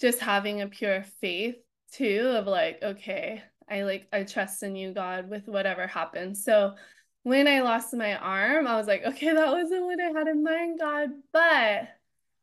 just 0.00 0.20
having 0.20 0.60
a 0.60 0.68
pure 0.68 1.04
faith 1.20 1.56
too 1.92 2.32
of 2.34 2.46
like, 2.46 2.82
okay, 2.82 3.42
I 3.68 3.82
like 3.82 4.08
I 4.12 4.24
trust 4.24 4.62
in 4.62 4.76
you, 4.76 4.92
God, 4.92 5.28
with 5.30 5.46
whatever 5.46 5.86
happens. 5.86 6.44
So 6.44 6.74
when 7.22 7.48
I 7.48 7.60
lost 7.60 7.94
my 7.94 8.16
arm, 8.16 8.66
I 8.66 8.76
was 8.76 8.86
like, 8.86 9.04
okay, 9.04 9.32
that 9.32 9.52
wasn't 9.52 9.84
what 9.84 10.00
I 10.00 10.10
had 10.10 10.28
in 10.28 10.42
mind, 10.42 10.78
God, 10.78 11.10
but 11.32 11.88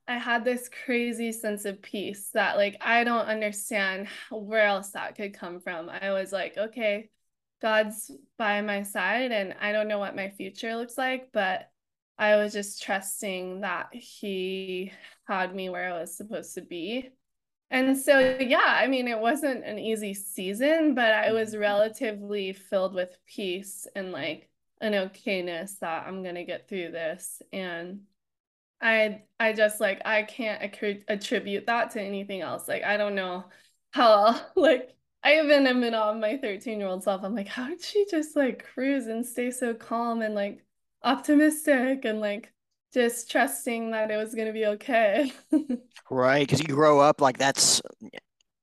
I 0.08 0.18
had 0.18 0.44
this 0.44 0.70
crazy 0.86 1.32
sense 1.32 1.66
of 1.66 1.82
peace 1.82 2.32
that 2.34 2.58
like 2.58 2.78
I 2.82 3.04
don't 3.04 3.28
understand 3.28 4.08
where 4.30 4.66
else 4.66 4.92
that 4.92 5.16
could 5.16 5.34
come 5.34 5.60
from. 5.62 5.90
I 5.90 6.12
was 6.12 6.32
like, 6.32 6.58
okay, 6.58 7.10
God's 7.62 8.12
by 8.38 8.62
my 8.62 8.84
side 8.84 9.32
and 9.32 9.56
I 9.62 9.72
don't 9.72 9.88
know 9.88 10.00
what 10.00 10.16
my 10.16 10.30
future 10.30 10.76
looks 10.76 10.98
like, 10.98 11.30
but 11.32 11.70
I 12.18 12.36
was 12.38 12.54
just 12.54 12.84
trusting 12.84 13.62
that 13.62 13.90
he 13.94 14.92
had 15.28 15.56
me 15.56 15.70
where 15.70 15.94
I 15.94 16.00
was 16.00 16.16
supposed 16.16 16.56
to 16.56 16.62
be. 16.62 17.10
And 17.72 17.98
so 17.98 18.38
yeah, 18.40 18.78
I 18.78 18.88
mean 18.88 19.08
it 19.08 19.20
wasn't 19.20 19.64
an 19.64 19.80
easy 19.80 20.14
season, 20.14 20.94
but 20.94 21.14
I 21.14 21.32
was 21.32 21.52
mm-hmm. 21.52 21.62
relatively 21.62 22.54
filled 22.54 22.94
with 22.94 23.18
peace 23.26 23.88
and 23.96 24.12
like 24.12 24.50
an 24.82 24.94
okayness 24.94 25.80
that 25.80 26.06
I'm 26.06 26.22
going 26.22 26.36
to 26.36 26.44
get 26.44 26.68
through 26.68 26.92
this 26.92 27.42
and 27.54 28.02
I 28.82 29.22
I 29.40 29.54
just 29.54 29.80
like 29.80 30.02
I 30.06 30.24
can't 30.24 30.62
attribute 31.08 31.68
that 31.68 31.92
to 31.92 32.02
anything 32.02 32.42
else. 32.42 32.68
Like 32.68 32.84
I 32.84 32.98
don't 32.98 33.16
know 33.16 33.46
how 33.92 34.40
like 34.56 34.96
I 35.24 35.40
even 35.40 35.68
am 35.68 35.84
in 35.84 35.94
awe 35.94 36.12
of 36.12 36.18
my 36.18 36.38
13 36.38 36.80
year 36.80 36.88
old 36.88 37.04
self. 37.04 37.24
I'm 37.24 37.36
like, 37.36 37.48
how 37.48 37.68
did 37.68 37.82
she 37.82 38.06
just 38.10 38.36
like 38.36 38.66
cruise 38.74 39.08
and 39.08 39.26
stay 39.26 39.52
so 39.52 39.74
calm 39.74 40.22
and 40.22 40.36
like 40.36 40.66
optimistic 41.04 42.06
and 42.06 42.20
like 42.20 42.52
just 42.94 43.30
trusting 43.32 43.92
that 43.92 44.12
it 44.12 44.18
was 44.18 44.36
gonna 44.36 44.54
be 44.54 44.66
okay. 44.66 45.32
Right. 46.10 46.46
Because 46.46 46.60
you 46.60 46.76
grow 46.76 47.00
up 47.00 47.22
like 47.22 47.38
that's 47.38 47.82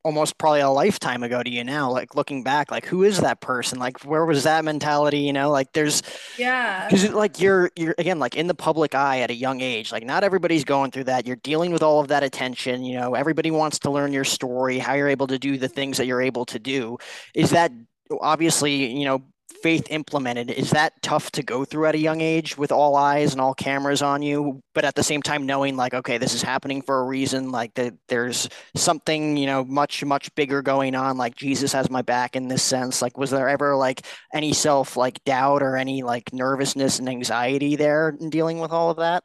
almost 0.05 0.39
probably 0.39 0.61
a 0.61 0.69
lifetime 0.69 1.23
ago 1.23 1.43
to 1.43 1.51
you 1.51 1.65
now 1.65 1.91
like 1.91 2.15
looking 2.15 2.43
back 2.43 2.71
like 2.71 2.87
who 2.87 3.03
is 3.03 3.21
that 3.21 3.41
person 3.41 3.79
like 3.79 4.01
where 4.05 4.25
was 4.25 4.45
that 4.45 4.65
mentality 4.65 5.19
you 5.19 5.33
know 5.33 5.51
like 5.51 5.73
there's 5.73 6.03
Yeah. 6.39 6.87
because 6.87 7.11
like 7.11 7.41
you're 7.41 7.71
you're 7.75 7.95
again 7.99 8.19
like 8.19 8.37
in 8.37 8.47
the 8.47 8.55
public 8.55 8.95
eye 8.95 9.21
at 9.21 9.31
a 9.31 9.35
young 9.35 9.61
age 9.61 9.91
like 9.91 10.05
not 10.07 10.25
everybody's 10.25 10.65
going 10.65 10.93
through 10.93 11.05
that 11.05 11.27
you're 11.27 11.37
dealing 11.37 11.73
with 11.73 11.83
all 11.83 12.01
of 12.01 12.09
that 12.09 12.23
attention 12.23 12.85
you 12.85 12.95
know 12.97 13.15
everybody 13.15 13.51
wants 13.51 13.81
to 13.81 13.91
learn 13.91 14.13
your 14.13 14.25
story 14.25 14.79
how 14.79 14.95
you're 14.95 15.09
able 15.09 15.27
to 15.27 15.39
do 15.39 15.59
the 15.59 15.69
things 15.69 15.97
that 15.99 16.07
you're 16.07 16.23
able 16.23 16.47
to 16.47 16.59
do 16.61 16.97
is 17.35 17.51
that 17.51 17.73
obviously 18.21 18.93
you 18.93 19.05
know 19.05 19.23
faith 19.63 19.87
implemented 19.91 20.51
is 20.51 20.71
that 20.71 20.93
tough 21.03 21.31
to 21.33 21.43
go 21.43 21.65
through 21.65 21.87
at 21.87 21.95
a 21.95 21.99
young 21.99 22.21
age 22.21 22.57
with 22.59 22.71
all 22.71 22.97
eyes 22.97 23.33
and 23.33 23.41
all 23.41 23.55
cameras 23.55 24.03
on 24.03 24.23
you 24.23 24.63
but 24.75 24.85
at 24.85 24.95
the 24.95 25.03
same 25.03 25.23
time 25.23 25.47
knowing 25.47 25.75
like 25.77 25.95
okay 25.95 26.19
this 26.19 26.35
is 26.35 26.43
happening 26.43 26.83
for 26.83 27.01
a 27.01 27.05
reason 27.05 27.51
like 27.51 27.73
that 27.75 27.95
there's 28.09 28.49
something 28.77 29.37
you 29.37 29.47
know 29.47 29.65
much 29.65 30.05
much 30.05 30.33
bigger 30.35 30.63
going 30.63 30.95
on 30.95 31.17
like 31.17 31.35
jesus 31.35 31.73
has 31.73 31.91
my 31.91 32.03
back 32.03 32.37
in 32.37 32.47
this 32.49 32.63
sense 32.63 33.01
like 33.03 33.17
was 33.17 33.31
there 33.31 33.49
ever 33.49 33.75
like 33.75 34.03
any 34.35 34.53
self 34.53 34.97
like 34.97 35.23
doubt 35.25 35.63
or 35.63 35.77
any 35.77 36.03
like 36.03 36.33
nervousness 36.33 36.99
and 36.99 37.09
anxiety 37.09 37.75
there 37.75 38.11
in 38.21 38.31
dealing 38.31 38.59
with 38.61 38.71
all 38.71 38.91
of 38.91 38.99
that 38.99 39.25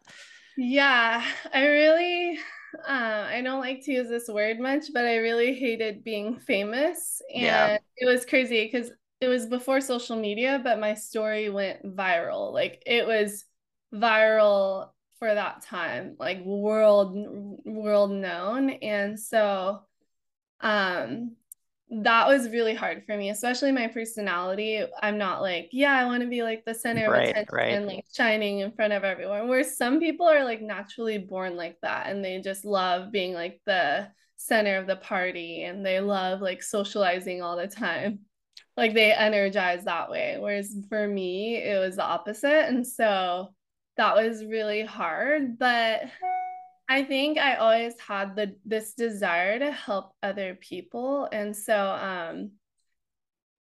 Yeah, 0.56 1.24
I 1.54 1.66
really 1.66 2.38
uh, 2.88 3.28
I 3.30 3.42
don't 3.44 3.60
like 3.60 3.84
to 3.86 3.92
use 3.92 4.10
this 4.10 4.28
word 4.28 4.60
much, 4.60 4.86
but 4.94 5.06
I 5.06 5.18
really 5.18 5.54
hated 5.56 6.04
being 6.04 6.40
famous. 6.40 7.22
yeah 7.34 7.70
And 7.70 7.80
it 7.98 8.06
was 8.06 8.26
crazy 8.26 8.66
because 8.66 8.92
it 9.24 9.28
was 9.28 9.46
before 9.46 9.82
social 9.82 10.18
media, 10.18 10.60
but 10.64 10.80
my 10.80 10.94
story 10.94 11.50
went 11.50 11.84
viral. 11.84 12.52
Like 12.52 12.84
it 12.86 13.08
was 13.08 13.46
viral 13.94 14.90
for 15.18 15.34
that 15.34 15.62
time, 15.62 16.16
like 16.20 16.44
world 16.44 17.16
world 17.66 18.12
known. 18.12 18.70
And 18.70 19.20
so 19.20 19.84
um 20.62 21.36
that 21.90 22.28
was 22.28 22.50
really 22.50 22.74
hard 22.74 23.04
for 23.06 23.16
me, 23.16 23.30
especially 23.30 23.72
my 23.72 23.88
personality. 23.88 24.84
I'm 25.02 25.18
not 25.18 25.42
like, 25.42 25.70
yeah, 25.72 25.94
I 25.94 26.06
want 26.06 26.24
to 26.24 26.30
be 26.30 26.44
like 26.44 26.66
the 26.66 26.74
center 26.74 27.06
of 27.06 27.14
attention 27.14 27.48
right 27.52 27.70
and 27.70 27.88
like 27.88 28.06
shining 28.14 28.60
in 28.60 28.72
front 28.72 28.94
of 28.94 29.04
everyone. 29.04 29.48
Where 29.48 29.64
some 29.64 30.00
people 30.00 30.28
are 30.28 30.44
like 30.44 30.62
naturally 30.62 31.18
born 31.18 31.56
like 31.56 31.80
that 31.82 32.08
and 32.08 32.26
they 32.26 32.42
just 32.42 32.66
love 32.66 33.12
being 33.12 33.34
like 33.34 33.62
the 33.66 34.10
center 34.36 34.78
of 34.78 34.88
the 34.88 34.98
party 34.98 35.64
and 35.64 35.86
they 35.86 36.02
love 36.02 36.42
like 36.42 36.62
socializing 36.62 37.42
all 37.42 37.56
the 37.56 37.68
time 37.68 38.20
like 38.76 38.94
they 38.94 39.14
energize 39.14 39.84
that 39.86 40.10
way. 40.10 40.38
Whereas 40.40 40.76
for 40.90 41.08
me, 41.08 41.58
it 41.58 41.80
was 41.80 41.96
the 41.96 42.04
opposite. 42.04 42.68
And 42.68 42.86
so 42.86 43.54
that 43.98 44.16
was 44.16 44.46
really 44.46 44.84
hard. 44.84 45.58
But 45.58 46.04
I 46.90 47.04
think 47.04 47.38
I 47.38 47.56
always 47.56 47.94
had 48.00 48.36
the 48.36 48.56
this 48.66 48.94
desire 48.94 49.60
to 49.60 49.72
help 49.72 50.14
other 50.22 50.56
people. 50.56 51.28
And 51.32 51.56
so 51.56 51.76
um 51.78 52.52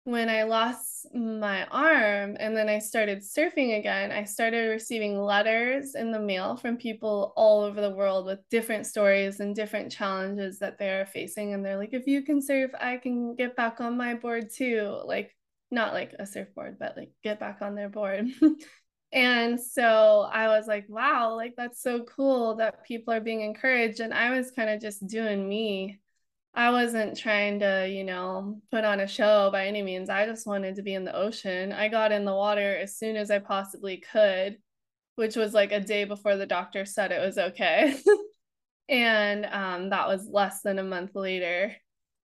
when 0.06 0.28
I 0.28 0.44
lost 0.44 1.08
my 1.16 1.66
arm 1.68 2.36
and 2.40 2.56
then 2.56 2.68
I 2.68 2.80
started 2.80 3.20
surfing 3.20 3.78
again, 3.78 4.12
I 4.12 4.26
started 4.26 4.70
receiving 4.70 5.18
letters 5.18 5.96
in 5.96 6.12
the 6.12 6.20
mail 6.20 6.58
from 6.58 6.76
people 6.76 7.34
all 7.38 7.62
over 7.64 7.80
the 7.80 7.96
world 7.96 8.26
with 8.26 8.40
different 8.50 8.86
stories 8.86 9.40
and 9.40 9.56
different 9.56 9.92
challenges 9.92 10.60
that 10.60 10.78
they're 10.78 11.06
facing. 11.06 11.54
And 11.54 11.64
they're 11.64 11.78
like, 11.78 11.94
if 11.94 12.06
you 12.06 12.22
can 12.22 12.42
surf, 12.42 12.72
I 12.80 12.98
can 12.98 13.36
get 13.36 13.56
back 13.56 13.80
on 13.80 13.96
my 13.98 14.14
board 14.14 14.50
too. 14.54 15.00
Like, 15.06 15.34
not 15.72 15.94
like 15.94 16.14
a 16.20 16.26
surfboard, 16.26 16.78
but 16.80 16.98
like 16.98 17.12
get 17.24 17.40
back 17.40 17.60
on 17.62 17.74
their 17.74 17.90
board. 17.90 18.28
and 19.14 19.60
so 19.60 20.28
I 20.32 20.50
was 20.50 20.68
like, 20.68 20.86
wow, 20.90 21.36
like 21.36 21.56
that's 21.56 21.82
so 21.82 22.04
cool 22.04 22.56
that 22.56 22.86
people 22.86 23.14
are 23.14 23.22
being 23.22 23.42
encouraged. 23.42 24.02
And 24.02 24.14
I 24.14 24.38
was 24.38 24.52
kind 24.52 24.70
of 24.70 24.82
just 24.82 25.08
doing 25.08 25.48
me 25.48 26.02
I 26.56 26.70
wasn't 26.70 27.18
trying 27.18 27.60
to, 27.62 27.88
you 27.90 28.04
know, 28.04 28.62
put 28.72 28.84
on 28.84 29.00
a 29.00 29.08
show 29.08 29.50
by 29.52 29.68
any 29.68 29.82
means. 29.82 30.10
I 30.10 30.28
just 30.28 30.46
wanted 30.46 30.76
to 30.76 30.84
be 30.84 30.94
in 30.94 31.04
the 31.04 31.16
ocean. 31.16 31.72
I 31.72 31.88
got 31.88 32.12
in 32.12 32.26
the 32.26 32.34
water 32.34 32.78
as 32.78 32.96
soon 32.96 33.16
as 33.16 33.32
I 33.32 33.40
possibly 33.40 33.98
could, 33.98 34.58
which 35.16 35.36
was 35.36 35.54
like 35.54 35.72
a 35.72 35.80
day 35.80 36.04
before 36.06 36.38
the 36.38 36.46
doctor 36.46 36.86
said 36.86 37.12
it 37.12 37.26
was 37.26 37.38
okay. 37.40 37.96
and 38.90 39.46
um, 39.48 39.90
that 39.90 40.08
was 40.08 40.28
less 40.28 40.62
than 40.62 40.78
a 40.78 40.84
month 40.84 41.16
later. 41.16 41.76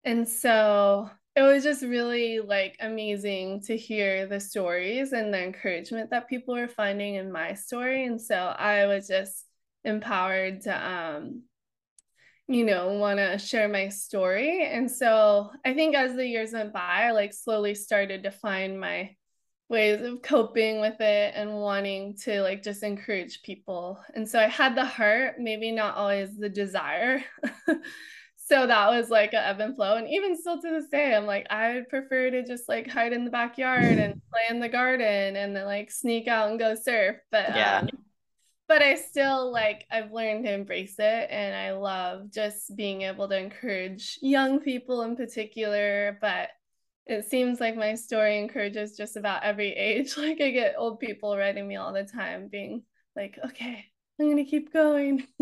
And 0.05 0.29
so 0.29 1.09
it 1.37 1.43
was 1.43 1.63
just 1.63 1.83
really 1.83 2.41
like 2.41 2.77
amazing 2.81 3.61
to 3.63 3.77
hear 3.77 4.27
the 4.27 4.41
stories 4.41 5.13
and 5.13 5.33
the 5.33 5.43
encouragement 5.43 6.11
that 6.11 6.29
people 6.29 6.55
were 6.55 6.67
finding 6.67 7.15
in 7.15 7.31
my 7.31 7.55
story. 7.55 8.07
And 8.07 8.21
so 8.21 8.35
I 8.35 8.87
was 8.87 9.07
just 9.07 9.45
empowered 9.85 10.63
to 10.63 10.91
um 10.91 11.43
you 12.49 12.65
know, 12.65 12.93
want 12.93 13.19
to 13.19 13.39
share 13.39 13.69
my 13.69 13.89
story. 13.89 14.65
And 14.65 14.91
so 14.91 15.51
I 15.65 15.75
think 15.75 15.97
as 15.97 16.15
the 16.15 16.27
years 16.27 16.53
went 16.53 16.73
by, 16.73 17.07
I 17.07 17.11
like 17.11 17.33
slowly 17.33 17.75
started 17.75 18.23
to 18.23 18.31
find 18.31 18.79
my 18.79 19.17
ways 19.69 20.01
of 20.01 20.23
coping 20.23 20.81
with 20.81 21.01
it 21.01 21.33
and 21.35 21.55
wanting 21.55 22.17
to 22.23 22.43
like 22.43 22.63
just 22.63 22.85
encourage 22.85 23.43
people. 23.43 24.01
And 24.15 24.29
so 24.29 24.39
I 24.39 24.47
had 24.47 24.77
the 24.77 24.85
heart, 24.85 25.41
maybe 25.41 25.73
not 25.73 25.97
always 25.97 26.37
the 26.37 26.49
desire. 26.49 27.25
so 28.37 28.67
that 28.69 28.91
was 28.91 29.11
like 29.11 29.33
a 29.33 29.45
ebb 29.45 29.59
and 29.59 29.75
flow. 29.75 29.97
And 29.97 30.09
even 30.09 30.37
still 30.37 30.63
to 30.63 30.71
this 30.71 30.89
day, 30.89 31.17
I'm 31.17 31.27
like, 31.27 31.49
I 31.51 31.75
would 31.75 31.89
prefer 31.89 32.31
to 32.31 32.45
just 32.45 32.69
like 32.69 32.89
hide 32.89 33.13
in 33.13 33.25
the 33.25 33.31
backyard 33.31 33.99
and 33.99 34.23
play 34.31 34.43
in 34.51 34.61
the 34.61 34.69
garden 34.69 35.35
and 35.35 35.57
then 35.57 35.65
like 35.65 35.91
sneak 35.91 36.29
out 36.29 36.51
and 36.51 36.61
go 36.61 36.77
surf. 36.77 37.17
But 37.33 37.57
yeah 37.57 37.79
um, 37.79 37.89
but 38.69 38.83
I 38.83 38.97
still 38.97 39.53
like 39.53 39.87
I've 39.91 40.13
learned 40.13 40.45
to 40.45 40.53
embrace 40.53 40.97
it 40.99 41.29
and 41.31 41.55
I 41.55 41.73
love 41.73 42.31
just 42.31 42.75
being 42.77 43.03
able 43.03 43.29
to 43.29 43.39
encourage 43.39 44.19
young 44.21 44.61
people 44.61 45.03
in 45.03 45.17
particular, 45.17 46.19
but 46.21 46.51
it 47.07 47.25
seems 47.25 47.61
like 47.61 47.77
my 47.77 47.95
story 47.95 48.39
encourages 48.39 48.97
just 48.97 49.17
about 49.17 49.45
every 49.45 49.73
age. 49.73 50.17
Like 50.19 50.41
I 50.41 50.51
get 50.51 50.75
old 50.77 50.99
people 50.99 51.37
writing 51.37 51.67
me 51.69 51.77
all 51.77 51.93
the 51.93 52.05
time 52.05 52.49
being 52.49 52.83
like, 53.15 53.39
"Okay, 53.45 53.85
I'm 54.19 54.27
going 54.27 54.45
to 54.45 54.45
keep 54.45 54.73
going." 54.73 55.27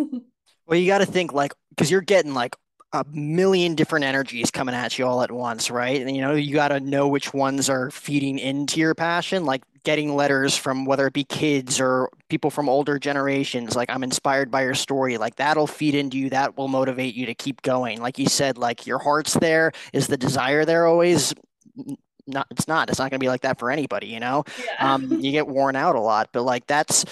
well 0.67 0.79
you 0.79 0.87
got 0.87 0.99
to 0.99 1.07
think 1.07 1.33
like 1.33 1.53
because 1.71 1.91
you're 1.91 2.01
getting 2.01 2.35
like 2.35 2.57
a 2.93 3.05
million 3.11 3.75
different 3.75 4.05
energies 4.05 4.51
coming 4.53 4.75
at 4.75 4.99
you 4.99 5.07
all 5.07 5.23
at 5.23 5.33
once, 5.33 5.71
right? 5.71 6.01
And 6.01 6.15
you 6.15 6.23
know, 6.23 6.35
you 6.35 6.55
got 6.55 6.69
to 6.69 6.81
know 6.81 7.09
which 7.09 7.35
ones 7.35 7.69
are 7.69 7.91
feeding 7.91 8.39
into 8.39 8.79
your 8.79 8.95
passion, 8.95 9.45
like 9.45 9.63
getting 9.85 10.15
letters 10.17 10.57
from 10.57 10.85
whether 10.85 11.07
it 11.07 11.13
be 11.13 11.25
kids 11.25 11.81
or 11.81 12.11
people 12.29 12.51
from 12.51 12.69
older 12.69 12.99
generations, 12.99 13.77
like 13.77 13.91
I'm 13.91 14.03
inspired 14.03 14.51
by 14.51 14.63
your 14.63 14.75
story, 14.75 15.19
like 15.19 15.37
that'll 15.37 15.67
feed 15.67 15.95
into 15.95 16.19
you, 16.19 16.31
that 16.31 16.57
will 16.57 16.69
motivate 16.69 17.15
you 17.15 17.27
to 17.27 17.35
keep 17.35 17.63
going. 17.63 18.01
Like 18.01 18.19
you 18.19 18.27
said, 18.27 18.59
like 18.59 18.87
your 18.87 18.99
heart's 18.99 19.35
there, 19.35 19.73
is 19.93 20.07
the 20.07 20.17
desire 20.17 20.65
there 20.65 20.87
always? 20.87 21.35
Not, 22.27 22.47
it's 22.51 22.67
not. 22.67 22.89
It's 22.89 22.99
not 22.99 23.11
going 23.11 23.21
to 23.21 23.25
be 23.25 23.29
like 23.29 23.43
that 23.43 23.59
for 23.59 23.71
anybody, 23.71 24.07
you 24.07 24.19
know. 24.19 24.45
Yeah. 24.59 24.95
Um, 24.95 25.21
you 25.21 25.31
get 25.31 25.47
worn 25.47 25.77
out 25.77 25.95
a 25.95 26.01
lot, 26.01 26.31
but 26.33 26.43
like 26.43 26.67
that's 26.67 27.05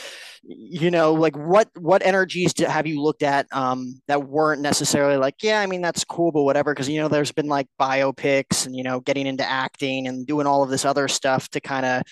you 0.44 0.90
know 0.90 1.12
like 1.12 1.36
what 1.36 1.68
what 1.78 2.04
energies 2.04 2.52
do, 2.52 2.64
have 2.64 2.86
you 2.86 3.00
looked 3.00 3.22
at 3.22 3.46
um, 3.52 4.00
that 4.08 4.28
weren't 4.28 4.60
necessarily 4.60 5.16
like 5.16 5.36
yeah 5.42 5.60
i 5.60 5.66
mean 5.66 5.80
that's 5.80 6.04
cool 6.04 6.32
but 6.32 6.42
whatever 6.42 6.74
because 6.74 6.88
you 6.88 7.00
know 7.00 7.08
there's 7.08 7.30
been 7.30 7.46
like 7.46 7.68
biopics 7.80 8.66
and 8.66 8.74
you 8.74 8.82
know 8.82 8.98
getting 9.00 9.26
into 9.26 9.48
acting 9.48 10.08
and 10.08 10.26
doing 10.26 10.46
all 10.46 10.62
of 10.64 10.70
this 10.70 10.84
other 10.84 11.06
stuff 11.06 11.48
to 11.50 11.60
kind 11.60 11.86
of 11.86 12.02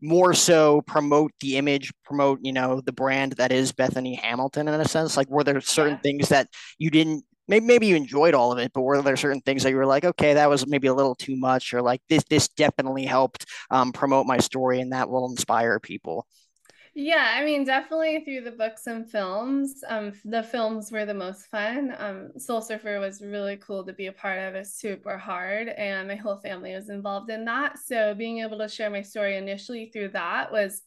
more 0.00 0.34
so 0.34 0.82
promote 0.82 1.32
the 1.40 1.56
image 1.56 1.92
promote 2.04 2.38
you 2.42 2.52
know 2.52 2.80
the 2.80 2.92
brand 2.92 3.32
that 3.32 3.52
is 3.52 3.72
bethany 3.72 4.14
hamilton 4.14 4.68
in 4.68 4.80
a 4.80 4.84
sense 4.84 5.16
like 5.16 5.28
were 5.28 5.44
there 5.44 5.60
certain 5.60 5.94
yeah. 5.94 6.00
things 6.00 6.28
that 6.28 6.48
you 6.78 6.90
didn't 6.90 7.24
maybe, 7.48 7.66
maybe 7.66 7.86
you 7.86 7.96
enjoyed 7.96 8.34
all 8.34 8.52
of 8.52 8.58
it 8.58 8.72
but 8.74 8.82
were 8.82 9.02
there 9.02 9.16
certain 9.16 9.40
things 9.40 9.62
that 9.62 9.70
you 9.70 9.76
were 9.76 9.86
like 9.86 10.04
okay 10.04 10.34
that 10.34 10.48
was 10.48 10.66
maybe 10.66 10.86
a 10.86 10.94
little 10.94 11.14
too 11.14 11.36
much 11.36 11.72
or 11.74 11.82
like 11.82 12.00
this 12.08 12.22
this 12.30 12.48
definitely 12.48 13.04
helped 13.04 13.46
um, 13.70 13.92
promote 13.92 14.26
my 14.26 14.38
story 14.38 14.80
and 14.80 14.92
that 14.92 15.08
will 15.08 15.28
inspire 15.28 15.80
people 15.80 16.26
yeah, 17.00 17.34
I 17.36 17.44
mean, 17.44 17.62
definitely 17.62 18.24
through 18.24 18.40
the 18.40 18.50
books 18.50 18.88
and 18.88 19.08
films. 19.08 19.84
Um, 19.86 20.12
the 20.24 20.42
films 20.42 20.90
were 20.90 21.06
the 21.06 21.14
most 21.14 21.46
fun. 21.46 21.94
Um, 21.96 22.32
Soul 22.36 22.60
Surfer 22.60 22.98
was 22.98 23.22
really 23.22 23.56
cool 23.56 23.84
to 23.86 23.92
be 23.92 24.06
a 24.06 24.12
part 24.12 24.40
of. 24.40 24.56
It's 24.56 24.74
super 24.74 25.16
hard, 25.16 25.68
and 25.68 26.08
my 26.08 26.16
whole 26.16 26.38
family 26.38 26.74
was 26.74 26.90
involved 26.90 27.30
in 27.30 27.44
that. 27.44 27.78
So 27.78 28.16
being 28.16 28.40
able 28.40 28.58
to 28.58 28.68
share 28.68 28.90
my 28.90 29.02
story 29.02 29.36
initially 29.36 29.90
through 29.92 30.08
that 30.08 30.50
was 30.50 30.82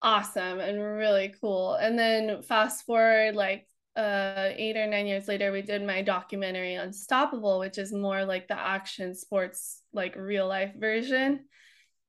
awesome 0.00 0.60
and 0.60 0.80
really 0.80 1.34
cool. 1.40 1.74
And 1.74 1.98
then 1.98 2.42
fast 2.42 2.86
forward 2.86 3.34
like 3.34 3.66
uh 3.96 4.50
eight 4.54 4.76
or 4.76 4.86
nine 4.86 5.08
years 5.08 5.26
later, 5.26 5.50
we 5.50 5.62
did 5.62 5.84
my 5.84 6.02
documentary 6.02 6.76
Unstoppable, 6.76 7.58
which 7.58 7.78
is 7.78 7.92
more 7.92 8.24
like 8.24 8.46
the 8.46 8.58
action 8.58 9.16
sports, 9.16 9.82
like 9.92 10.14
real 10.14 10.46
life 10.46 10.72
version 10.78 11.46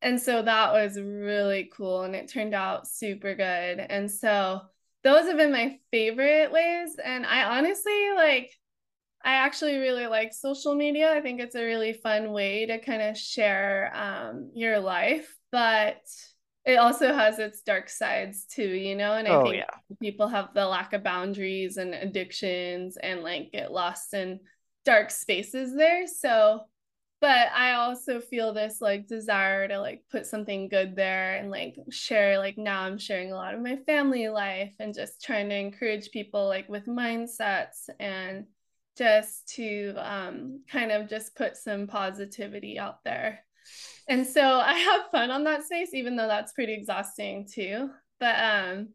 and 0.04 0.22
so 0.22 0.42
that 0.42 0.74
was 0.74 1.00
really 1.00 1.72
cool 1.76 2.04
and 2.04 2.16
it 2.16 2.28
turned 2.28 2.54
out 2.54 2.88
super 2.88 3.34
good. 3.34 3.80
And 3.80 4.12
so 4.12 4.62
those 5.04 5.28
have 5.28 5.38
been 5.38 5.52
my 5.52 5.80
favorite 5.92 6.52
ways 6.52 6.96
and 7.04 7.26
i 7.26 7.58
honestly 7.58 8.12
like 8.16 8.52
i 9.24 9.34
actually 9.34 9.78
really 9.78 10.08
like 10.08 10.34
social 10.34 10.76
media. 10.76 11.12
I 11.12 11.22
think 11.22 11.40
it's 11.42 11.56
a 11.56 11.64
really 11.64 11.94
fun 11.94 12.32
way 12.32 12.66
to 12.66 12.80
kind 12.80 13.02
of 13.02 13.18
share 13.18 13.92
um, 13.96 14.52
your 14.54 14.80
life 14.80 15.34
but 15.52 16.02
it 16.66 16.76
also 16.76 17.14
has 17.14 17.40
its 17.40 17.62
dark 17.62 17.90
sides 17.90 18.46
too 18.46 18.68
you 18.68 18.96
know? 18.96 19.14
And 19.14 19.28
i 19.28 19.32
oh, 19.32 19.44
think 19.44 19.56
yeah. 19.56 19.96
people 20.02 20.28
have 20.28 20.54
the 20.54 20.66
lack 20.66 20.94
of 20.94 21.04
boundaries 21.04 21.78
and 21.78 21.94
addictions 21.94 22.98
and 22.98 23.24
like 23.24 23.52
get 23.52 23.72
lost 23.72 24.14
in 24.14 24.40
dark 24.86 25.12
spaces 25.12 25.76
there. 25.76 26.08
So 26.08 26.62
but 27.24 27.54
I 27.56 27.76
also 27.76 28.20
feel 28.20 28.52
this 28.52 28.82
like 28.82 29.08
desire 29.08 29.66
to 29.70 29.80
like 29.80 30.04
put 30.12 30.26
something 30.26 30.68
good 30.68 30.94
there 30.94 31.36
and 31.36 31.50
like 31.50 31.78
share 31.90 32.38
like 32.38 32.58
now 32.58 32.82
I'm 32.82 32.98
sharing 32.98 33.32
a 33.32 33.36
lot 33.36 33.54
of 33.54 33.62
my 33.62 33.78
family 33.78 34.28
life 34.28 34.74
and 34.78 34.94
just 34.94 35.24
trying 35.24 35.48
to 35.48 35.56
encourage 35.56 36.12
people 36.12 36.50
like 36.50 36.68
with 36.68 36.86
mindsets 36.86 37.88
and 37.98 38.44
just 38.98 39.48
to 39.56 39.94
um, 40.00 40.64
kind 40.70 40.92
of 40.92 41.08
just 41.08 41.34
put 41.38 41.56
some 41.56 41.88
positivity 41.88 42.78
out 42.78 43.02
there. 43.06 43.40
And 44.10 44.28
so 44.28 44.42
I 44.60 44.74
have 44.74 45.10
fun 45.10 45.32
on 45.32 45.46
that 45.46 45.64
space, 45.64 45.94
even 45.94 46.18
though 46.18 46.28
that's 46.28 46.52
pretty 46.52 46.74
exhausting 46.74 47.48
too. 47.50 47.90
But 48.20 48.36
um, 48.36 48.90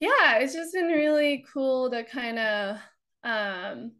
yeah, 0.00 0.38
it's 0.38 0.52
just 0.52 0.74
been 0.74 0.88
really 0.88 1.44
cool 1.54 1.92
to 1.92 2.02
kind 2.02 2.40
of 2.40 2.78
um, 3.22 3.92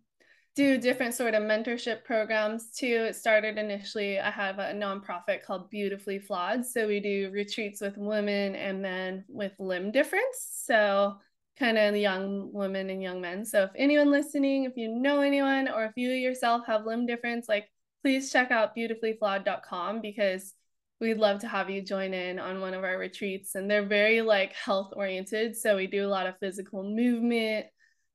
do 0.54 0.76
different 0.76 1.14
sort 1.14 1.34
of 1.34 1.42
mentorship 1.42 2.04
programs 2.04 2.70
too. 2.70 3.06
It 3.08 3.16
started 3.16 3.56
initially, 3.56 4.20
I 4.20 4.30
have 4.30 4.58
a 4.58 4.74
nonprofit 4.74 5.42
called 5.44 5.70
Beautifully 5.70 6.18
Flawed. 6.18 6.66
So 6.66 6.86
we 6.86 7.00
do 7.00 7.30
retreats 7.32 7.80
with 7.80 7.96
women 7.96 8.54
and 8.54 8.82
men 8.82 9.24
with 9.28 9.52
limb 9.58 9.90
difference. 9.92 10.62
So 10.64 11.16
kind 11.58 11.78
of 11.78 11.96
young 11.96 12.52
women 12.52 12.90
and 12.90 13.02
young 13.02 13.20
men. 13.20 13.46
So 13.46 13.64
if 13.64 13.70
anyone 13.76 14.10
listening, 14.10 14.64
if 14.64 14.76
you 14.76 14.88
know 14.88 15.20
anyone 15.20 15.68
or 15.68 15.84
if 15.84 15.92
you 15.96 16.10
yourself 16.10 16.66
have 16.66 16.84
limb 16.84 17.06
difference, 17.06 17.48
like 17.48 17.68
please 18.02 18.30
check 18.30 18.50
out 18.50 18.76
beautifullyflawed.com 18.76 20.02
because 20.02 20.52
we'd 21.00 21.18
love 21.18 21.40
to 21.40 21.48
have 21.48 21.70
you 21.70 21.82
join 21.82 22.12
in 22.12 22.38
on 22.38 22.60
one 22.60 22.74
of 22.74 22.84
our 22.84 22.98
retreats. 22.98 23.54
And 23.54 23.70
they're 23.70 23.86
very 23.86 24.20
like 24.20 24.52
health 24.52 24.92
oriented. 24.94 25.56
So 25.56 25.76
we 25.76 25.86
do 25.86 26.06
a 26.06 26.08
lot 26.08 26.26
of 26.26 26.38
physical 26.40 26.82
movement 26.82 27.66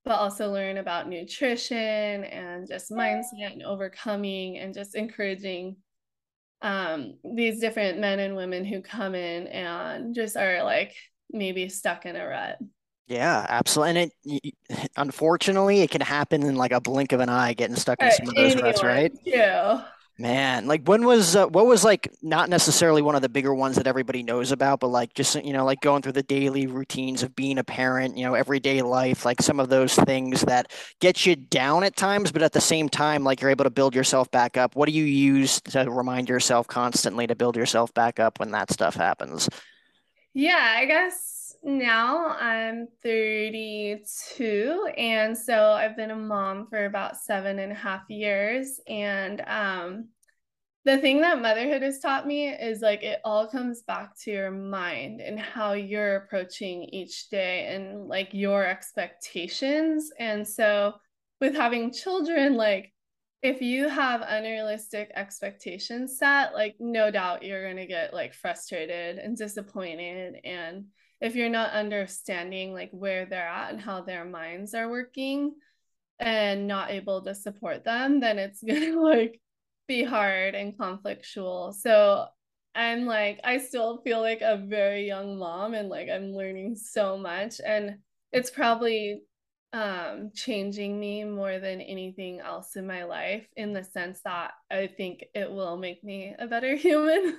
but 0.08 0.20
also 0.20 0.52
learn 0.52 0.78
about 0.78 1.10
nutrition 1.10 2.24
and 2.24 2.68
just 2.68 2.92
mindset 2.92 3.52
and 3.52 3.64
overcoming 3.64 4.58
and 4.58 4.74
just 4.74 4.96
encouraging 4.96 5.76
um, 6.62 7.16
these 7.36 7.60
different 7.60 8.00
men 8.00 8.20
and 8.20 8.36
women 8.36 8.66
who 8.66 8.82
come 8.82 9.14
in 9.16 9.48
and 9.48 10.16
just 10.16 10.38
are 10.38 10.64
like 10.64 10.96
maybe 11.32 11.68
stuck 11.70 12.06
in 12.06 12.16
a 12.16 12.26
rut. 12.26 12.58
Yeah, 13.08 13.46
absolutely. 13.48 14.02
And 14.02 14.12
it, 14.26 14.56
unfortunately, 14.96 15.82
it 15.82 15.92
can 15.92 16.02
happen 16.02 16.44
in 16.44 16.56
like 16.56 16.72
a 16.72 16.82
blink 16.82 17.12
of 17.12 17.20
an 17.20 17.30
eye, 17.30 17.54
getting 17.54 17.76
stuck 17.76 18.02
in 18.02 18.10
some 18.12 18.30
of 18.30 18.36
those 18.36 18.56
ruts, 18.56 18.84
right? 18.84 19.12
Yeah. 19.26 19.84
Man, 20.20 20.66
like 20.66 20.82
when 20.88 21.06
was 21.06 21.36
uh, 21.36 21.46
what 21.46 21.68
was 21.68 21.84
like 21.84 22.12
not 22.24 22.50
necessarily 22.50 23.04
one 23.04 23.14
of 23.14 23.22
the 23.22 23.30
bigger 23.30 23.54
ones 23.54 23.76
that 23.76 23.86
everybody 23.86 24.24
knows 24.24 24.52
about, 24.52 24.80
but 24.80 24.88
like 24.88 25.14
just 25.14 25.36
you 25.46 25.54
know 25.54 25.64
like 25.64 25.80
going 25.80 26.02
through 26.02 26.14
the 26.14 26.24
daily 26.24 26.66
routines 26.66 27.22
of 27.22 27.36
being 27.36 27.60
a 27.60 27.64
parent, 27.64 28.18
you 28.18 28.26
know, 28.26 28.34
everyday 28.34 28.82
life, 28.82 29.26
like 29.26 29.44
some 29.44 29.60
of 29.60 29.70
those 29.70 29.94
things 29.94 30.42
that 30.42 30.72
get 31.00 31.28
you 31.28 31.36
down 31.36 31.84
at 31.84 31.96
times, 31.96 32.32
but 32.32 32.42
at 32.42 32.52
the 32.52 32.62
same 32.62 32.90
time, 32.90 33.24
like 33.24 33.42
you're 33.42 33.52
able 33.52 33.66
to 33.66 33.70
build 33.70 33.94
yourself 33.94 34.32
back 34.32 34.58
up. 34.58 34.76
What 34.76 34.88
do 34.88 34.94
you 34.94 35.04
use 35.04 35.62
to 35.62 35.88
remind 35.88 36.30
yourself 36.30 36.68
constantly 36.68 37.28
to 37.28 37.36
build 37.36 37.56
yourself 37.56 37.94
back 37.94 38.20
up 38.20 38.40
when 38.40 38.50
that 38.52 38.72
stuff 38.72 38.96
happens? 38.96 39.48
Yeah, 40.34 40.76
I 40.78 40.86
guess 40.86 41.37
now 41.64 42.28
I'm 42.40 42.88
32 43.04 44.90
and 44.98 45.38
so 45.38 45.72
I've 45.72 45.98
been 45.98 46.12
a 46.12 46.16
mom 46.16 46.68
for 46.68 46.86
about 46.86 47.18
seven 47.18 47.60
and 47.60 47.72
a 47.72 47.76
half 47.76 48.04
years 48.10 48.80
and 48.88 49.42
um 49.48 50.10
the 50.86 50.98
thing 50.98 51.20
that 51.20 51.42
motherhood 51.42 51.82
has 51.82 52.00
taught 52.00 52.26
me 52.26 52.48
is 52.48 52.80
like 52.80 53.04
it 53.04 53.20
all 53.26 53.46
comes 53.48 53.82
back 53.82 54.18
to 54.22 54.32
your 54.32 54.52
mind 54.52 55.20
and 55.20 55.38
how 55.38 55.74
you're 55.74 56.16
approaching 56.16 56.84
each 56.84 57.30
day 57.30 57.76
and 57.76 58.08
like 58.08 58.30
your 58.32 58.66
expectations 58.66 60.10
and 60.18 60.48
so 60.48 60.94
with 61.42 61.56
having 61.56 61.92
children 61.92 62.56
like 62.56 62.94
if 63.44 63.62
you 63.62 63.90
have 63.90 64.22
unrealistic 64.26 65.12
expectations 65.14 66.18
set 66.18 66.54
like 66.54 66.76
no 66.80 67.12
doubt 67.12 67.44
you're 67.44 67.64
going 67.64 67.76
to 67.78 67.86
get 67.86 68.14
like 68.14 68.34
frustrated 68.34 69.18
and 69.18 69.38
disappointed 69.38 70.36
and 70.44 70.86
if 71.22 71.36
you're 71.36 71.50
not 71.50 71.72
understanding 71.72 72.74
like 72.74 72.92
where 72.92 73.26
they're 73.26 73.48
at 73.48 73.72
and 73.72 73.82
how 73.82 74.02
their 74.02 74.26
minds 74.26 74.74
are 74.74 74.90
working 74.90 75.54
and 76.20 76.68
not 76.68 76.92
able 76.92 77.22
to 77.24 77.36
support 77.36 77.84
them 77.84 78.20
then 78.20 78.40
it's 78.40 78.64
gonna 78.68 79.00
like 79.00 79.40
be 79.88 80.04
hard 80.04 80.54
and 80.54 80.78
conflictual. 80.78 81.74
So 81.74 82.28
i'm 82.78 83.06
like 83.06 83.40
i 83.44 83.58
still 83.58 84.02
feel 84.04 84.22
like 84.22 84.42
a 84.42 84.64
very 84.70 85.08
young 85.08 85.38
mom 85.38 85.74
and 85.74 85.90
like 85.90 86.08
i'm 86.10 86.34
learning 86.34 86.76
so 86.76 87.18
much 87.18 87.60
and 87.66 87.96
it's 88.32 88.52
probably 88.52 89.22
um 89.74 90.30
changing 90.34 90.98
me 90.98 91.24
more 91.24 91.60
than 91.60 91.82
anything 91.82 92.40
else 92.40 92.76
in 92.76 92.86
my 92.88 93.04
life 93.04 93.46
in 93.58 93.74
the 93.74 93.84
sense 93.84 94.22
that 94.24 94.52
i 94.72 94.88
think 94.88 95.26
it 95.34 95.52
will 95.52 95.76
make 95.76 96.04
me 96.04 96.36
a 96.38 96.48
better 96.48 96.76
human 96.88 97.38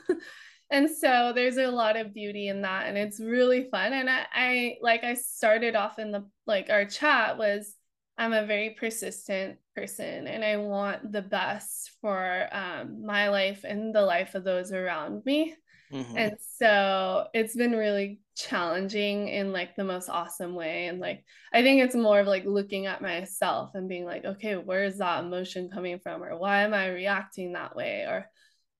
and 0.70 0.90
so 0.90 1.32
there's 1.34 1.56
a 1.56 1.70
lot 1.70 1.96
of 1.96 2.12
beauty 2.12 2.48
in 2.48 2.62
that 2.62 2.86
and 2.86 2.98
it's 2.98 3.20
really 3.20 3.68
fun. 3.70 3.92
And 3.92 4.08
I, 4.10 4.26
I 4.32 4.76
like 4.82 5.04
i 5.04 5.14
started 5.14 5.74
off 5.74 5.98
in 5.98 6.12
the 6.12 6.24
like 6.46 6.68
our 6.70 6.84
chat 6.84 7.38
was 7.38 7.74
i'm 8.18 8.32
a 8.32 8.46
very 8.46 8.70
persistent 8.78 9.58
person 9.74 10.26
and 10.26 10.44
i 10.44 10.56
want 10.56 11.12
the 11.12 11.22
best 11.22 11.92
for 12.00 12.48
um, 12.52 13.06
my 13.06 13.28
life 13.28 13.64
and 13.64 13.94
the 13.94 14.02
life 14.02 14.34
of 14.34 14.44
those 14.44 14.72
around 14.72 15.24
me. 15.24 15.54
Mm-hmm. 15.90 16.18
and 16.18 16.36
so 16.58 17.28
it's 17.32 17.56
been 17.56 17.72
really 17.72 18.20
challenging 18.36 19.28
in 19.28 19.54
like 19.54 19.74
the 19.74 19.84
most 19.84 20.10
awesome 20.10 20.54
way. 20.54 20.88
And 20.88 21.00
like 21.00 21.24
i 21.54 21.62
think 21.62 21.80
it's 21.80 21.94
more 21.94 22.20
of 22.20 22.26
like 22.26 22.44
looking 22.44 22.84
at 22.84 23.00
myself 23.00 23.70
and 23.74 23.88
being 23.88 24.04
like 24.04 24.26
okay 24.26 24.56
where 24.56 24.84
is 24.84 24.98
that 24.98 25.24
emotion 25.24 25.70
coming 25.70 25.98
from? 25.98 26.22
Or 26.22 26.36
why 26.36 26.60
am 26.60 26.74
i 26.74 26.88
reacting 26.88 27.54
that 27.54 27.74
way? 27.74 28.02
Or 28.02 28.26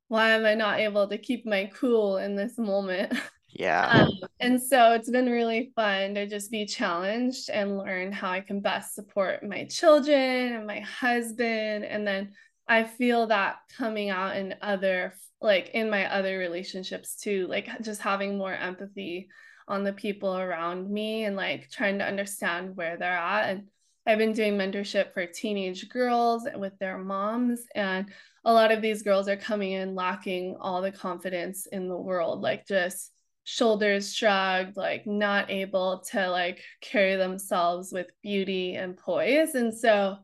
why 0.09 0.31
am 0.31 0.45
I 0.45 0.55
not 0.55 0.81
able 0.81 1.07
to 1.09 1.19
keep 1.19 1.47
my 1.47 1.71
cool 1.75 2.17
in 2.19 2.35
this 2.35 2.59
moment? 2.59 3.13
Yeah. 3.51 3.87
Um, 3.87 4.11
and 4.41 4.63
so 4.63 4.93
it's 4.93 5.11
been 5.11 5.27
really 5.27 5.73
fun 5.75 6.15
to 6.15 6.27
just 6.27 6.51
be 6.51 6.67
challenged 6.67 7.51
and 7.51 7.79
learn 7.79 8.13
how 8.13 8.31
I 8.31 8.41
can 8.41 8.61
best 8.61 8.95
support 8.95 9.43
my 9.43 9.65
children 9.65 10.53
and 10.53 10.67
my 10.67 10.81
husband. 10.81 11.85
And 11.85 12.07
then 12.07 12.35
I 12.69 12.85
feel 12.85 13.27
that 13.29 13.57
coming 13.77 14.11
out 14.11 14.37
in 14.37 14.55
other, 14.61 15.15
like 15.41 15.71
in 15.71 15.91
my 15.91 16.13
other 16.15 16.39
relationships 16.39 17.17
too, 17.17 17.47
like 17.49 17.69
just 17.83 18.03
having 18.03 18.39
more 18.39 18.53
empathy 18.53 19.29
on 19.67 19.83
the 19.83 19.93
people 19.93 20.37
around 20.37 20.89
me 20.91 21.25
and 21.25 21.35
like 21.35 21.71
trying 21.71 21.99
to 21.99 22.07
understand 22.07 22.77
where 22.77 22.97
they're 22.97 23.11
at. 23.11 23.51
And 23.51 23.65
I've 24.09 24.17
been 24.17 24.33
doing 24.33 24.57
mentorship 24.57 25.13
for 25.13 25.27
teenage 25.27 25.91
girls 25.91 26.49
with 26.55 26.73
their 26.79 26.97
moms. 26.97 27.67
And 27.75 28.11
a 28.43 28.53
lot 28.53 28.73
of 28.73 28.81
these 28.81 29.03
girls 29.03 29.29
are 29.29 29.37
coming 29.37 29.73
in 29.73 29.95
lacking 29.95 30.57
all 30.59 30.81
the 30.81 30.91
confidence 30.91 31.67
in 31.67 31.91
the 31.91 31.97
world, 31.97 32.41
like 32.41 32.67
just 32.67 33.13
shoulders 33.45 34.15
shrugged, 34.15 34.79
like 34.79 35.07
not 35.07 35.51
able 35.51 36.03
to 36.13 36.31
like 36.31 36.63
carry 36.81 37.17
themselves 37.17 37.93
with 37.93 38.07
beauty 38.23 38.77
and 38.77 38.97
poise. 38.97 39.55
And 39.55 39.77
so 39.77 40.17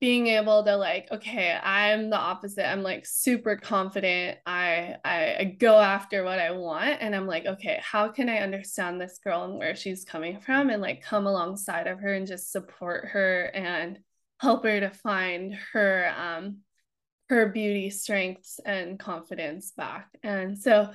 being 0.00 0.28
able 0.28 0.64
to 0.64 0.76
like, 0.76 1.08
okay, 1.12 1.58
I'm 1.62 2.08
the 2.08 2.16
opposite. 2.16 2.66
I'm 2.66 2.82
like 2.82 3.04
super 3.06 3.56
confident. 3.56 4.38
I, 4.46 4.96
I 5.04 5.56
go 5.58 5.78
after 5.78 6.24
what 6.24 6.38
I 6.38 6.52
want. 6.52 6.96
And 7.00 7.14
I'm 7.14 7.26
like, 7.26 7.44
okay, 7.44 7.78
how 7.82 8.08
can 8.08 8.30
I 8.30 8.38
understand 8.38 8.98
this 8.98 9.18
girl 9.22 9.44
and 9.44 9.58
where 9.58 9.76
she's 9.76 10.04
coming 10.04 10.40
from 10.40 10.70
and 10.70 10.80
like 10.80 11.02
come 11.02 11.26
alongside 11.26 11.86
of 11.86 12.00
her 12.00 12.14
and 12.14 12.26
just 12.26 12.50
support 12.50 13.08
her 13.08 13.50
and 13.54 13.98
help 14.40 14.64
her 14.64 14.80
to 14.80 14.90
find 14.90 15.54
her 15.74 16.10
um 16.18 16.58
her 17.28 17.48
beauty 17.50 17.90
strengths 17.90 18.58
and 18.64 18.98
confidence 18.98 19.72
back. 19.76 20.08
And 20.22 20.58
so 20.58 20.90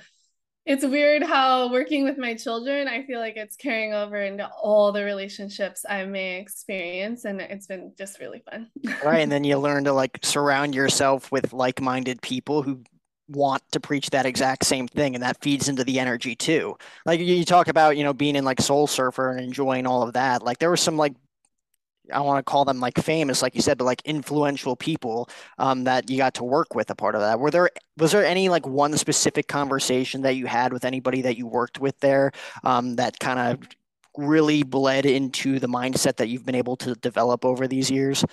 it's 0.65 0.83
weird 0.83 1.21
how 1.21 1.71
working 1.71 2.03
with 2.03 2.17
my 2.17 2.33
children, 2.33 2.87
I 2.87 3.03
feel 3.03 3.19
like 3.19 3.37
it's 3.37 3.55
carrying 3.55 3.93
over 3.93 4.19
into 4.21 4.49
all 4.61 4.91
the 4.91 5.03
relationships 5.03 5.85
I 5.87 6.05
may 6.05 6.39
experience. 6.39 7.25
And 7.25 7.39
it's 7.39 7.67
been 7.67 7.93
just 7.97 8.19
really 8.19 8.43
fun. 8.49 8.69
right. 9.03 9.19
And 9.19 9.31
then 9.31 9.43
you 9.45 9.59
learn 9.59 9.83
to 9.83 9.93
like 9.93 10.19
surround 10.23 10.73
yourself 10.73 11.31
with 11.31 11.53
like 11.53 11.81
minded 11.81 12.21
people 12.21 12.63
who 12.63 12.81
want 13.27 13.63
to 13.71 13.79
preach 13.79 14.11
that 14.11 14.25
exact 14.25 14.65
same 14.65 14.87
thing 14.87 15.15
and 15.15 15.23
that 15.23 15.41
feeds 15.41 15.67
into 15.67 15.83
the 15.83 15.99
energy 15.99 16.35
too 16.35 16.77
like 17.07 17.19
you 17.19 17.43
talk 17.43 17.67
about 17.67 17.97
you 17.97 18.03
know 18.03 18.13
being 18.13 18.35
in 18.35 18.45
like 18.45 18.61
soul 18.61 18.85
surfer 18.85 19.31
and 19.31 19.39
enjoying 19.39 19.87
all 19.87 20.03
of 20.03 20.13
that 20.13 20.43
like 20.43 20.59
there 20.59 20.69
were 20.69 20.77
some 20.77 20.95
like 20.95 21.15
I 22.11 22.19
want 22.21 22.39
to 22.39 22.49
call 22.49 22.65
them 22.65 22.79
like 22.79 22.97
famous, 22.97 23.41
like 23.41 23.55
you 23.55 23.61
said, 23.61 23.77
but 23.77 23.85
like 23.85 24.01
influential 24.05 24.75
people 24.75 25.29
um, 25.57 25.83
that 25.85 26.09
you 26.09 26.17
got 26.17 26.35
to 26.35 26.43
work 26.43 26.75
with 26.75 26.89
a 26.89 26.95
part 26.95 27.15
of 27.15 27.21
that. 27.21 27.39
Were 27.39 27.51
there 27.51 27.69
was 27.97 28.11
there 28.11 28.25
any 28.25 28.49
like 28.49 28.67
one 28.67 28.97
specific 28.97 29.47
conversation 29.47 30.21
that 30.21 30.35
you 30.35 30.45
had 30.45 30.73
with 30.73 30.85
anybody 30.85 31.21
that 31.23 31.37
you 31.37 31.47
worked 31.47 31.79
with 31.79 31.99
there 31.99 32.31
um, 32.63 32.95
that 32.95 33.19
kind 33.19 33.39
of 33.39 33.67
really 34.17 34.63
bled 34.63 35.05
into 35.05 35.59
the 35.59 35.67
mindset 35.67 36.17
that 36.17 36.29
you've 36.29 36.45
been 36.45 36.55
able 36.55 36.77
to 36.77 36.95
develop 36.95 37.45
over 37.45 37.67
these 37.67 37.91
years? 37.91 38.23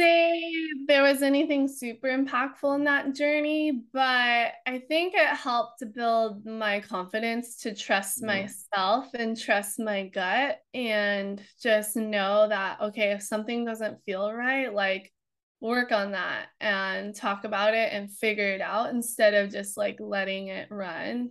Say 0.00 0.42
there 0.86 1.02
was 1.02 1.22
anything 1.22 1.68
super 1.68 2.08
impactful 2.08 2.74
in 2.74 2.84
that 2.84 3.14
journey, 3.14 3.82
but 3.92 4.52
I 4.66 4.82
think 4.88 5.14
it 5.14 5.36
helped 5.36 5.80
to 5.80 5.86
build 5.86 6.46
my 6.46 6.80
confidence 6.80 7.56
to 7.62 7.74
trust 7.74 8.22
mm-hmm. 8.22 8.44
myself 8.44 9.06
and 9.14 9.38
trust 9.38 9.78
my 9.78 10.08
gut 10.08 10.58
and 10.72 11.42
just 11.62 11.96
know 11.96 12.48
that, 12.48 12.80
okay, 12.80 13.12
if 13.12 13.22
something 13.22 13.64
doesn't 13.64 14.02
feel 14.04 14.32
right, 14.32 14.72
like 14.72 15.12
work 15.60 15.92
on 15.92 16.12
that 16.12 16.46
and 16.60 17.14
talk 17.14 17.44
about 17.44 17.74
it 17.74 17.92
and 17.92 18.10
figure 18.10 18.52
it 18.54 18.62
out 18.62 18.90
instead 18.90 19.34
of 19.34 19.52
just 19.52 19.76
like 19.76 19.98
letting 20.00 20.48
it 20.48 20.68
run 20.70 21.30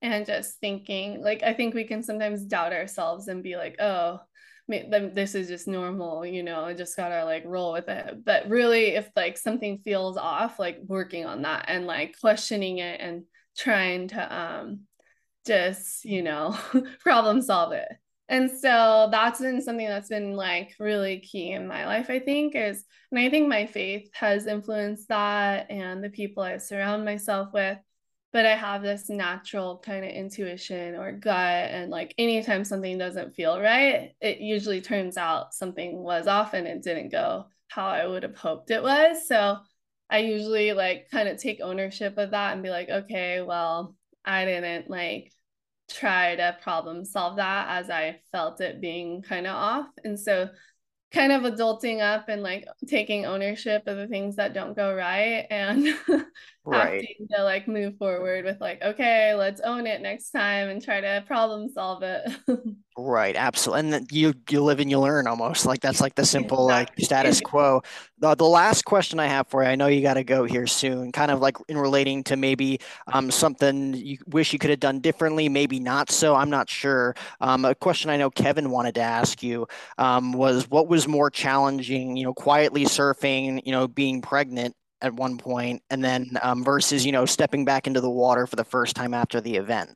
and 0.00 0.26
just 0.26 0.60
thinking 0.60 1.20
like 1.22 1.42
I 1.42 1.54
think 1.54 1.74
we 1.74 1.84
can 1.84 2.02
sometimes 2.02 2.44
doubt 2.44 2.72
ourselves 2.72 3.26
and 3.26 3.42
be 3.42 3.56
like, 3.56 3.76
oh, 3.80 4.20
this 4.68 5.34
is 5.34 5.48
just 5.48 5.68
normal, 5.68 6.24
you 6.24 6.42
know, 6.42 6.64
I 6.64 6.74
just 6.74 6.96
gotta 6.96 7.24
like 7.24 7.44
roll 7.44 7.72
with 7.72 7.88
it. 7.88 8.24
But 8.24 8.48
really, 8.48 8.94
if 8.94 9.10
like 9.14 9.36
something 9.36 9.78
feels 9.78 10.16
off, 10.16 10.58
like 10.58 10.78
working 10.86 11.26
on 11.26 11.42
that 11.42 11.66
and 11.68 11.86
like 11.86 12.18
questioning 12.20 12.78
it 12.78 13.00
and 13.00 13.24
trying 13.56 14.08
to 14.08 14.36
um 14.36 14.80
just, 15.46 16.04
you 16.04 16.22
know, 16.22 16.56
problem 17.00 17.42
solve 17.42 17.72
it. 17.72 17.88
And 18.28 18.50
so 18.50 19.08
that's 19.10 19.40
been 19.40 19.60
something 19.60 19.86
that's 19.86 20.08
been 20.08 20.34
like 20.34 20.74
really 20.80 21.20
key 21.20 21.52
in 21.52 21.68
my 21.68 21.86
life, 21.86 22.08
I 22.08 22.18
think, 22.20 22.54
is, 22.54 22.84
and 23.10 23.20
I 23.20 23.28
think 23.28 23.48
my 23.48 23.66
faith 23.66 24.08
has 24.14 24.46
influenced 24.46 25.08
that 25.08 25.70
and 25.70 26.02
the 26.02 26.08
people 26.08 26.42
I 26.42 26.56
surround 26.56 27.04
myself 27.04 27.50
with 27.52 27.78
but 28.34 28.44
I 28.44 28.56
have 28.56 28.82
this 28.82 29.08
natural 29.08 29.78
kind 29.78 30.04
of 30.04 30.10
intuition 30.10 30.96
or 30.96 31.12
gut. 31.12 31.70
And 31.70 31.88
like 31.88 32.16
anytime 32.18 32.64
something 32.64 32.98
doesn't 32.98 33.36
feel 33.36 33.60
right, 33.60 34.10
it 34.20 34.40
usually 34.40 34.80
turns 34.80 35.16
out 35.16 35.54
something 35.54 36.02
was 36.02 36.26
off 36.26 36.52
and 36.52 36.66
it 36.66 36.82
didn't 36.82 37.12
go 37.12 37.46
how 37.68 37.86
I 37.86 38.08
would 38.08 38.24
have 38.24 38.36
hoped 38.36 38.72
it 38.72 38.82
was. 38.82 39.28
So 39.28 39.58
I 40.10 40.18
usually 40.18 40.72
like 40.72 41.12
kind 41.12 41.28
of 41.28 41.38
take 41.38 41.60
ownership 41.62 42.18
of 42.18 42.32
that 42.32 42.54
and 42.54 42.62
be 42.64 42.70
like, 42.70 42.88
okay, 42.88 43.40
well, 43.40 43.94
I 44.24 44.44
didn't 44.44 44.90
like 44.90 45.32
try 45.88 46.34
to 46.34 46.58
problem 46.60 47.04
solve 47.04 47.36
that 47.36 47.68
as 47.68 47.88
I 47.88 48.20
felt 48.32 48.60
it 48.60 48.80
being 48.80 49.22
kind 49.22 49.46
of 49.46 49.54
off. 49.54 49.86
And 50.02 50.18
so 50.18 50.48
kind 51.12 51.30
of 51.30 51.42
adulting 51.42 52.00
up 52.00 52.28
and 52.28 52.42
like 52.42 52.66
taking 52.88 53.26
ownership 53.26 53.84
of 53.86 53.96
the 53.96 54.08
things 54.08 54.34
that 54.36 54.54
don't 54.54 54.74
go 54.74 54.92
right 54.92 55.46
and 55.48 55.94
right. 56.64 57.06
to 57.30 57.42
like 57.42 57.68
move 57.68 57.96
forward 57.98 58.44
with 58.44 58.60
like 58.60 58.82
okay 58.82 59.34
let's 59.34 59.60
own 59.60 59.86
it 59.86 60.00
next 60.00 60.30
time 60.30 60.68
and 60.68 60.82
try 60.82 61.00
to 61.00 61.22
problem 61.26 61.68
solve 61.68 62.02
it. 62.02 62.30
Right 62.96 63.34
absolutely 63.34 63.96
and 63.96 64.12
you 64.12 64.34
you 64.48 64.62
live 64.62 64.78
and 64.78 64.88
you 64.88 65.00
learn 65.00 65.26
almost 65.26 65.66
like 65.66 65.80
that's 65.80 66.00
like 66.00 66.14
the 66.14 66.24
simple 66.24 66.64
like 66.64 66.90
status 67.00 67.40
quo. 67.40 67.82
The, 68.18 68.36
the 68.36 68.44
last 68.44 68.84
question 68.84 69.18
i 69.18 69.26
have 69.26 69.48
for 69.48 69.64
you 69.64 69.68
i 69.68 69.74
know 69.74 69.88
you 69.88 70.00
got 70.00 70.14
to 70.14 70.22
go 70.22 70.44
here 70.44 70.68
soon 70.68 71.10
kind 71.10 71.32
of 71.32 71.40
like 71.40 71.56
in 71.68 71.76
relating 71.76 72.22
to 72.24 72.36
maybe 72.36 72.78
um, 73.12 73.32
something 73.32 73.94
you 73.94 74.18
wish 74.28 74.52
you 74.52 74.60
could 74.60 74.70
have 74.70 74.78
done 74.78 75.00
differently 75.00 75.48
maybe 75.48 75.80
not 75.80 76.08
so 76.08 76.36
i'm 76.36 76.50
not 76.50 76.70
sure. 76.70 77.16
Um, 77.40 77.64
a 77.64 77.74
question 77.74 78.10
i 78.10 78.16
know 78.16 78.30
kevin 78.30 78.70
wanted 78.70 78.94
to 78.94 79.00
ask 79.00 79.42
you 79.42 79.66
um, 79.98 80.32
was 80.32 80.70
what 80.70 80.86
was 80.86 81.08
more 81.08 81.30
challenging 81.30 82.16
you 82.16 82.22
know 82.22 82.32
quietly 82.32 82.84
surfing 82.84 83.60
you 83.66 83.72
know 83.72 83.88
being 83.88 84.22
pregnant 84.22 84.76
at 85.04 85.14
one 85.14 85.36
point, 85.36 85.82
and 85.90 86.02
then 86.02 86.30
um, 86.42 86.64
versus 86.64 87.04
you 87.04 87.12
know 87.12 87.26
stepping 87.26 87.64
back 87.64 87.86
into 87.86 88.00
the 88.00 88.10
water 88.10 88.46
for 88.46 88.56
the 88.56 88.64
first 88.64 88.96
time 88.96 89.14
after 89.14 89.40
the 89.40 89.56
event? 89.56 89.90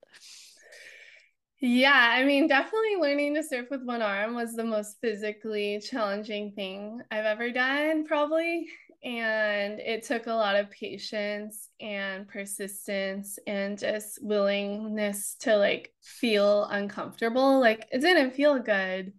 Yeah, 1.60 2.10
I 2.12 2.24
mean, 2.24 2.46
definitely 2.46 2.96
learning 3.00 3.34
to 3.34 3.42
surf 3.42 3.66
with 3.70 3.82
one 3.82 4.00
arm 4.00 4.34
was 4.34 4.54
the 4.54 4.62
most 4.62 4.98
physically 5.00 5.80
challenging 5.80 6.52
thing 6.52 7.00
I've 7.10 7.24
ever 7.24 7.50
done, 7.50 8.06
probably. 8.06 8.68
And 9.02 9.80
it 9.80 10.04
took 10.04 10.26
a 10.26 10.32
lot 10.34 10.56
of 10.56 10.70
patience 10.70 11.68
and 11.80 12.28
persistence 12.28 13.38
and 13.46 13.76
just 13.78 14.22
willingness 14.22 15.34
to 15.40 15.56
like 15.56 15.92
feel 16.00 16.64
uncomfortable. 16.64 17.58
Like 17.60 17.88
it 17.90 18.00
didn't 18.00 18.34
feel 18.34 18.58
good 18.60 19.12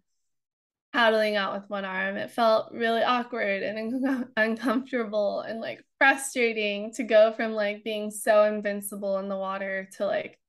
paddling 0.93 1.36
out 1.36 1.54
with 1.54 1.69
one 1.69 1.86
arm. 1.86 2.17
It 2.17 2.32
felt 2.32 2.71
really 2.71 3.04
awkward 3.04 3.63
and 3.63 4.06
un- 4.06 4.30
uncomfortable 4.38 5.41
and 5.41 5.60
like 5.60 5.84
frustrating 5.97 6.93
to 6.93 7.04
go 7.04 7.32
from 7.34 7.54
like 7.54 7.84
being 7.84 8.12
so 8.12 8.43
invincible 8.45 9.17
in 9.19 9.30
the 9.30 9.38
water 9.38 9.89
to 9.97 10.06
like, 10.06 10.39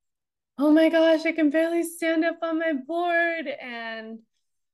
oh 0.59 0.70
my 0.70 0.88
gosh, 0.88 1.24
I 1.26 1.33
can 1.33 1.50
barely 1.50 1.83
stand 1.83 2.24
up 2.24 2.38
on 2.42 2.59
my 2.59 2.72
board. 2.72 3.48
And, 3.48 4.20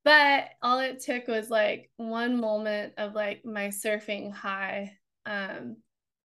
but 0.04 0.48
all 0.62 0.80
it 0.80 1.00
took 1.00 1.26
was 1.26 1.50
like 1.50 1.90
one 1.96 2.40
moment 2.40 2.94
of 2.96 3.14
like 3.14 3.44
my 3.44 3.68
surfing 3.68 4.32
high. 4.32 4.96
Um, 5.24 5.76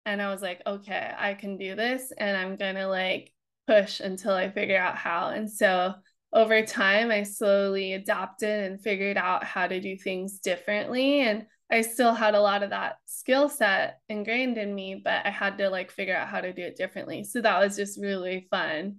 and 0.06 0.22
I 0.22 0.32
was 0.32 0.42
like, 0.42 0.62
okay, 0.66 1.14
I 1.18 1.34
can 1.36 1.58
do 1.58 1.76
this. 1.76 2.12
And 2.18 2.36
I'm 2.36 2.56
going 2.56 2.76
to 2.76 2.88
like 2.88 3.32
push 3.68 4.00
until 4.00 4.34
I 4.34 4.50
figure 4.50 4.80
out 4.80 4.98
how. 4.98 5.30
And 5.30 5.50
so, 5.50 5.94
over 6.34 6.66
time, 6.66 7.12
I 7.12 7.24
slowly 7.24 7.94
adapted 7.94 8.72
and 8.72 8.82
figured 8.82 9.18
out 9.18 9.44
how 9.44 9.68
to 9.68 9.82
do 9.82 9.98
things 9.98 10.40
differently. 10.40 11.22
And 11.22 11.46
I 11.70 11.82
still 11.82 12.14
had 12.14 12.36
a 12.36 12.42
lot 12.42 12.64
of 12.64 12.70
that 12.70 12.98
skill 13.06 13.50
set 13.50 14.00
ingrained 14.10 14.58
in 14.58 14.74
me, 14.74 15.02
but 15.04 15.26
I 15.26 15.30
had 15.30 15.58
to 15.58 15.70
like 15.70 15.92
figure 15.92 16.16
out 16.16 16.28
how 16.28 16.42
to 16.42 16.54
do 16.54 16.62
it 16.62 16.78
differently. 16.78 17.24
So 17.24 17.42
that 17.42 17.60
was 17.60 17.76
just 17.76 18.02
really 18.02 18.48
fun. 18.50 18.98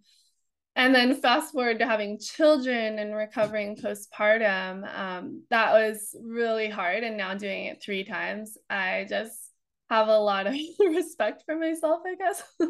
And 0.75 0.95
then 0.95 1.21
fast 1.21 1.53
forward 1.53 1.79
to 1.81 1.87
having 1.87 2.18
children 2.18 2.99
and 2.99 3.14
recovering 3.14 3.77
postpartum, 3.77 4.88
um, 4.99 5.42
that 5.51 5.73
was 5.73 6.16
really 6.23 6.71
hard. 6.71 7.03
And 7.03 7.18
now 7.18 7.35
doing 7.35 7.66
it 7.66 7.83
three 7.83 8.05
times, 8.05 8.57
I 8.71 9.07
just 9.09 9.38
have 9.90 10.09
a 10.09 10.18
lot 10.18 10.47
of 10.47 10.55
respect 10.81 11.42
for 11.45 11.57
myself, 11.57 12.01
I 12.07 12.14
guess. 12.14 12.42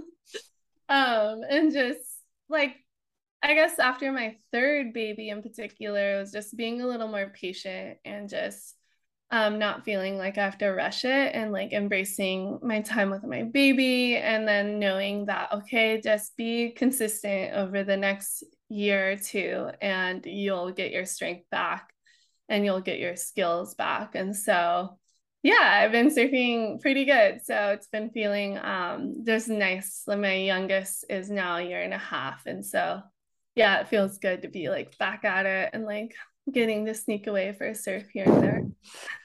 um, 0.89 1.43
and 1.49 1.73
just 1.73 2.01
like 2.49 2.75
I 3.43 3.55
guess 3.55 3.79
after 3.79 4.13
my 4.13 4.37
third 4.53 4.93
baby 4.93 5.31
in 5.31 5.43
particular, 5.43 6.17
it 6.17 6.21
was 6.21 6.33
just 6.33 6.57
being 6.57 6.81
a 6.81 6.87
little 6.87 7.09
more 7.09 7.33
patient 7.35 7.99
and 8.05 8.29
just 8.29 8.77
um, 9.33 9.59
not 9.59 9.85
feeling 9.85 10.19
like 10.19 10.39
I 10.39 10.45
have 10.45 10.59
to 10.59 10.69
rush 10.71 11.05
it 11.05 11.35
and 11.35 11.53
like 11.53 11.73
embracing 11.73 12.61
my 12.63 12.83
time 12.83 13.11
with 13.11 13.25
my 13.25 13.43
baby 13.43 14.17
and 14.17 14.47
then 14.47 14.79
knowing 14.79 15.27
that, 15.27 15.53
okay, 15.53 16.01
just 16.01 16.37
be 16.37 16.71
consistent 16.71 17.55
over 17.55 17.83
the 17.83 17.97
next 17.97 18.45
year 18.69 19.13
or 19.13 19.17
two 19.17 19.71
and 19.81 20.25
you'll 20.27 20.71
get 20.71 20.93
your 20.93 21.07
strength 21.07 21.49
back 21.51 21.93
and 22.49 22.65
you'll 22.65 22.83
get 22.83 23.01
your 23.01 23.17
skills 23.17 23.75
back. 23.75 24.15
And 24.15 24.37
so, 24.37 24.99
yeah, 25.43 25.81
I've 25.83 25.93
been 25.93 26.15
surfing 26.15 26.81
pretty 26.81 27.07
good. 27.07 27.41
So 27.43 27.71
it's 27.71 27.89
been 27.89 28.11
feeling 28.11 28.59
um, 28.59 29.25
just 29.25 29.49
nice. 29.49 30.05
My 30.07 30.35
youngest 30.35 31.07
is 31.09 31.31
now 31.31 31.57
a 31.57 31.63
year 31.63 31.81
and 31.81 31.95
a 31.95 31.99
half. 31.99 32.45
And 32.47 32.65
so, 32.65 33.03
yeah, 33.55 33.81
it 33.81 33.89
feels 33.89 34.19
good 34.19 34.43
to 34.43 34.49
be 34.49 34.69
like 34.71 34.97
back 34.99 35.25
at 35.25 35.47
it 35.47 35.71
and 35.73 35.85
like 35.85 36.15
getting 36.51 36.87
to 36.87 36.95
sneak 36.95 37.27
away 37.27 37.53
for 37.53 37.67
a 37.69 37.75
surf 37.75 38.05
here 38.13 38.25
and 38.27 38.43
there. 38.43 38.67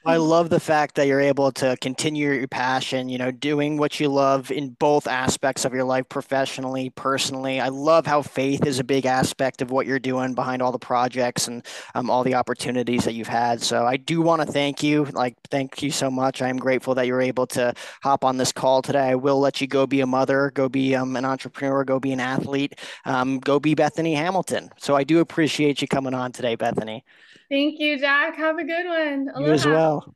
I 0.06 0.16
love 0.16 0.50
the 0.50 0.60
fact 0.60 0.96
that 0.96 1.08
you're 1.08 1.20
able 1.20 1.52
to 1.54 1.76
continue 1.82 2.32
your 2.32 2.48
passion, 2.48 3.10
you 3.10 3.18
know, 3.18 3.30
doing 3.30 3.78
what 3.78 4.00
you 4.00 4.08
love 4.08 4.52
in 4.52 4.70
both 4.70 5.06
aspects 5.06 5.66
of 5.66 5.74
your 5.74 5.84
life, 5.84 6.08
professionally, 6.08 6.90
personally. 6.92 7.60
I 7.60 7.68
love 7.68 8.06
how 8.06 8.22
faith 8.22 8.66
is 8.66 8.80
a 8.80 8.86
big 8.86 9.06
aspect 9.06 9.62
of 9.62 9.70
what 9.70 9.86
you're 9.86 10.00
doing 10.00 10.34
behind 10.34 10.62
all 10.62 10.72
the 10.72 10.80
projects 10.80 11.50
and 11.50 11.66
um, 11.94 12.10
all 12.10 12.24
the 12.24 12.36
opportunities 12.36 13.04
that 13.04 13.16
you've 13.16 13.28
had. 13.28 13.62
So 13.62 13.86
I 13.86 13.98
do 13.98 14.22
want 14.22 14.42
to 14.44 14.50
thank 14.50 14.82
you. 14.82 15.04
Like, 15.06 15.36
thank 15.52 15.84
you 15.84 15.92
so 15.92 16.10
much. 16.10 16.42
I'm 16.42 16.58
grateful 16.58 16.96
that 16.96 17.06
you're 17.06 17.20
able 17.20 17.48
to 17.48 17.74
hop 18.02 18.24
on 18.24 18.38
this 18.38 18.54
call 18.54 18.82
today. 18.82 19.10
I 19.10 19.16
will 19.16 19.42
let 19.42 19.60
you 19.60 19.68
go 19.68 19.86
be 19.86 20.00
a 20.00 20.08
mother, 20.08 20.52
go 20.52 20.70
be 20.70 20.96
um, 20.96 21.18
an 21.18 21.26
entrepreneur, 21.26 21.84
go 21.84 22.00
be 22.00 22.14
an 22.14 22.22
athlete, 22.22 22.76
um, 23.04 23.40
go 23.40 23.60
be 23.60 23.76
Bethany 23.76 24.16
Hamilton. 24.16 24.70
So 24.78 24.96
I 24.96 25.04
do 25.04 25.20
appreciate 25.20 25.82
you 25.82 25.88
coming 25.90 26.14
on 26.14 26.32
today, 26.32 26.56
Bethany. 26.56 27.04
Thank 27.50 27.80
you, 27.80 28.00
Jack. 28.00 28.36
Have 28.38 28.58
a 28.58 28.64
good 28.64 28.86
one. 28.86 29.30
Aloha. 29.34 29.48
You 29.48 29.54
as 29.54 29.66
well. 29.66 30.16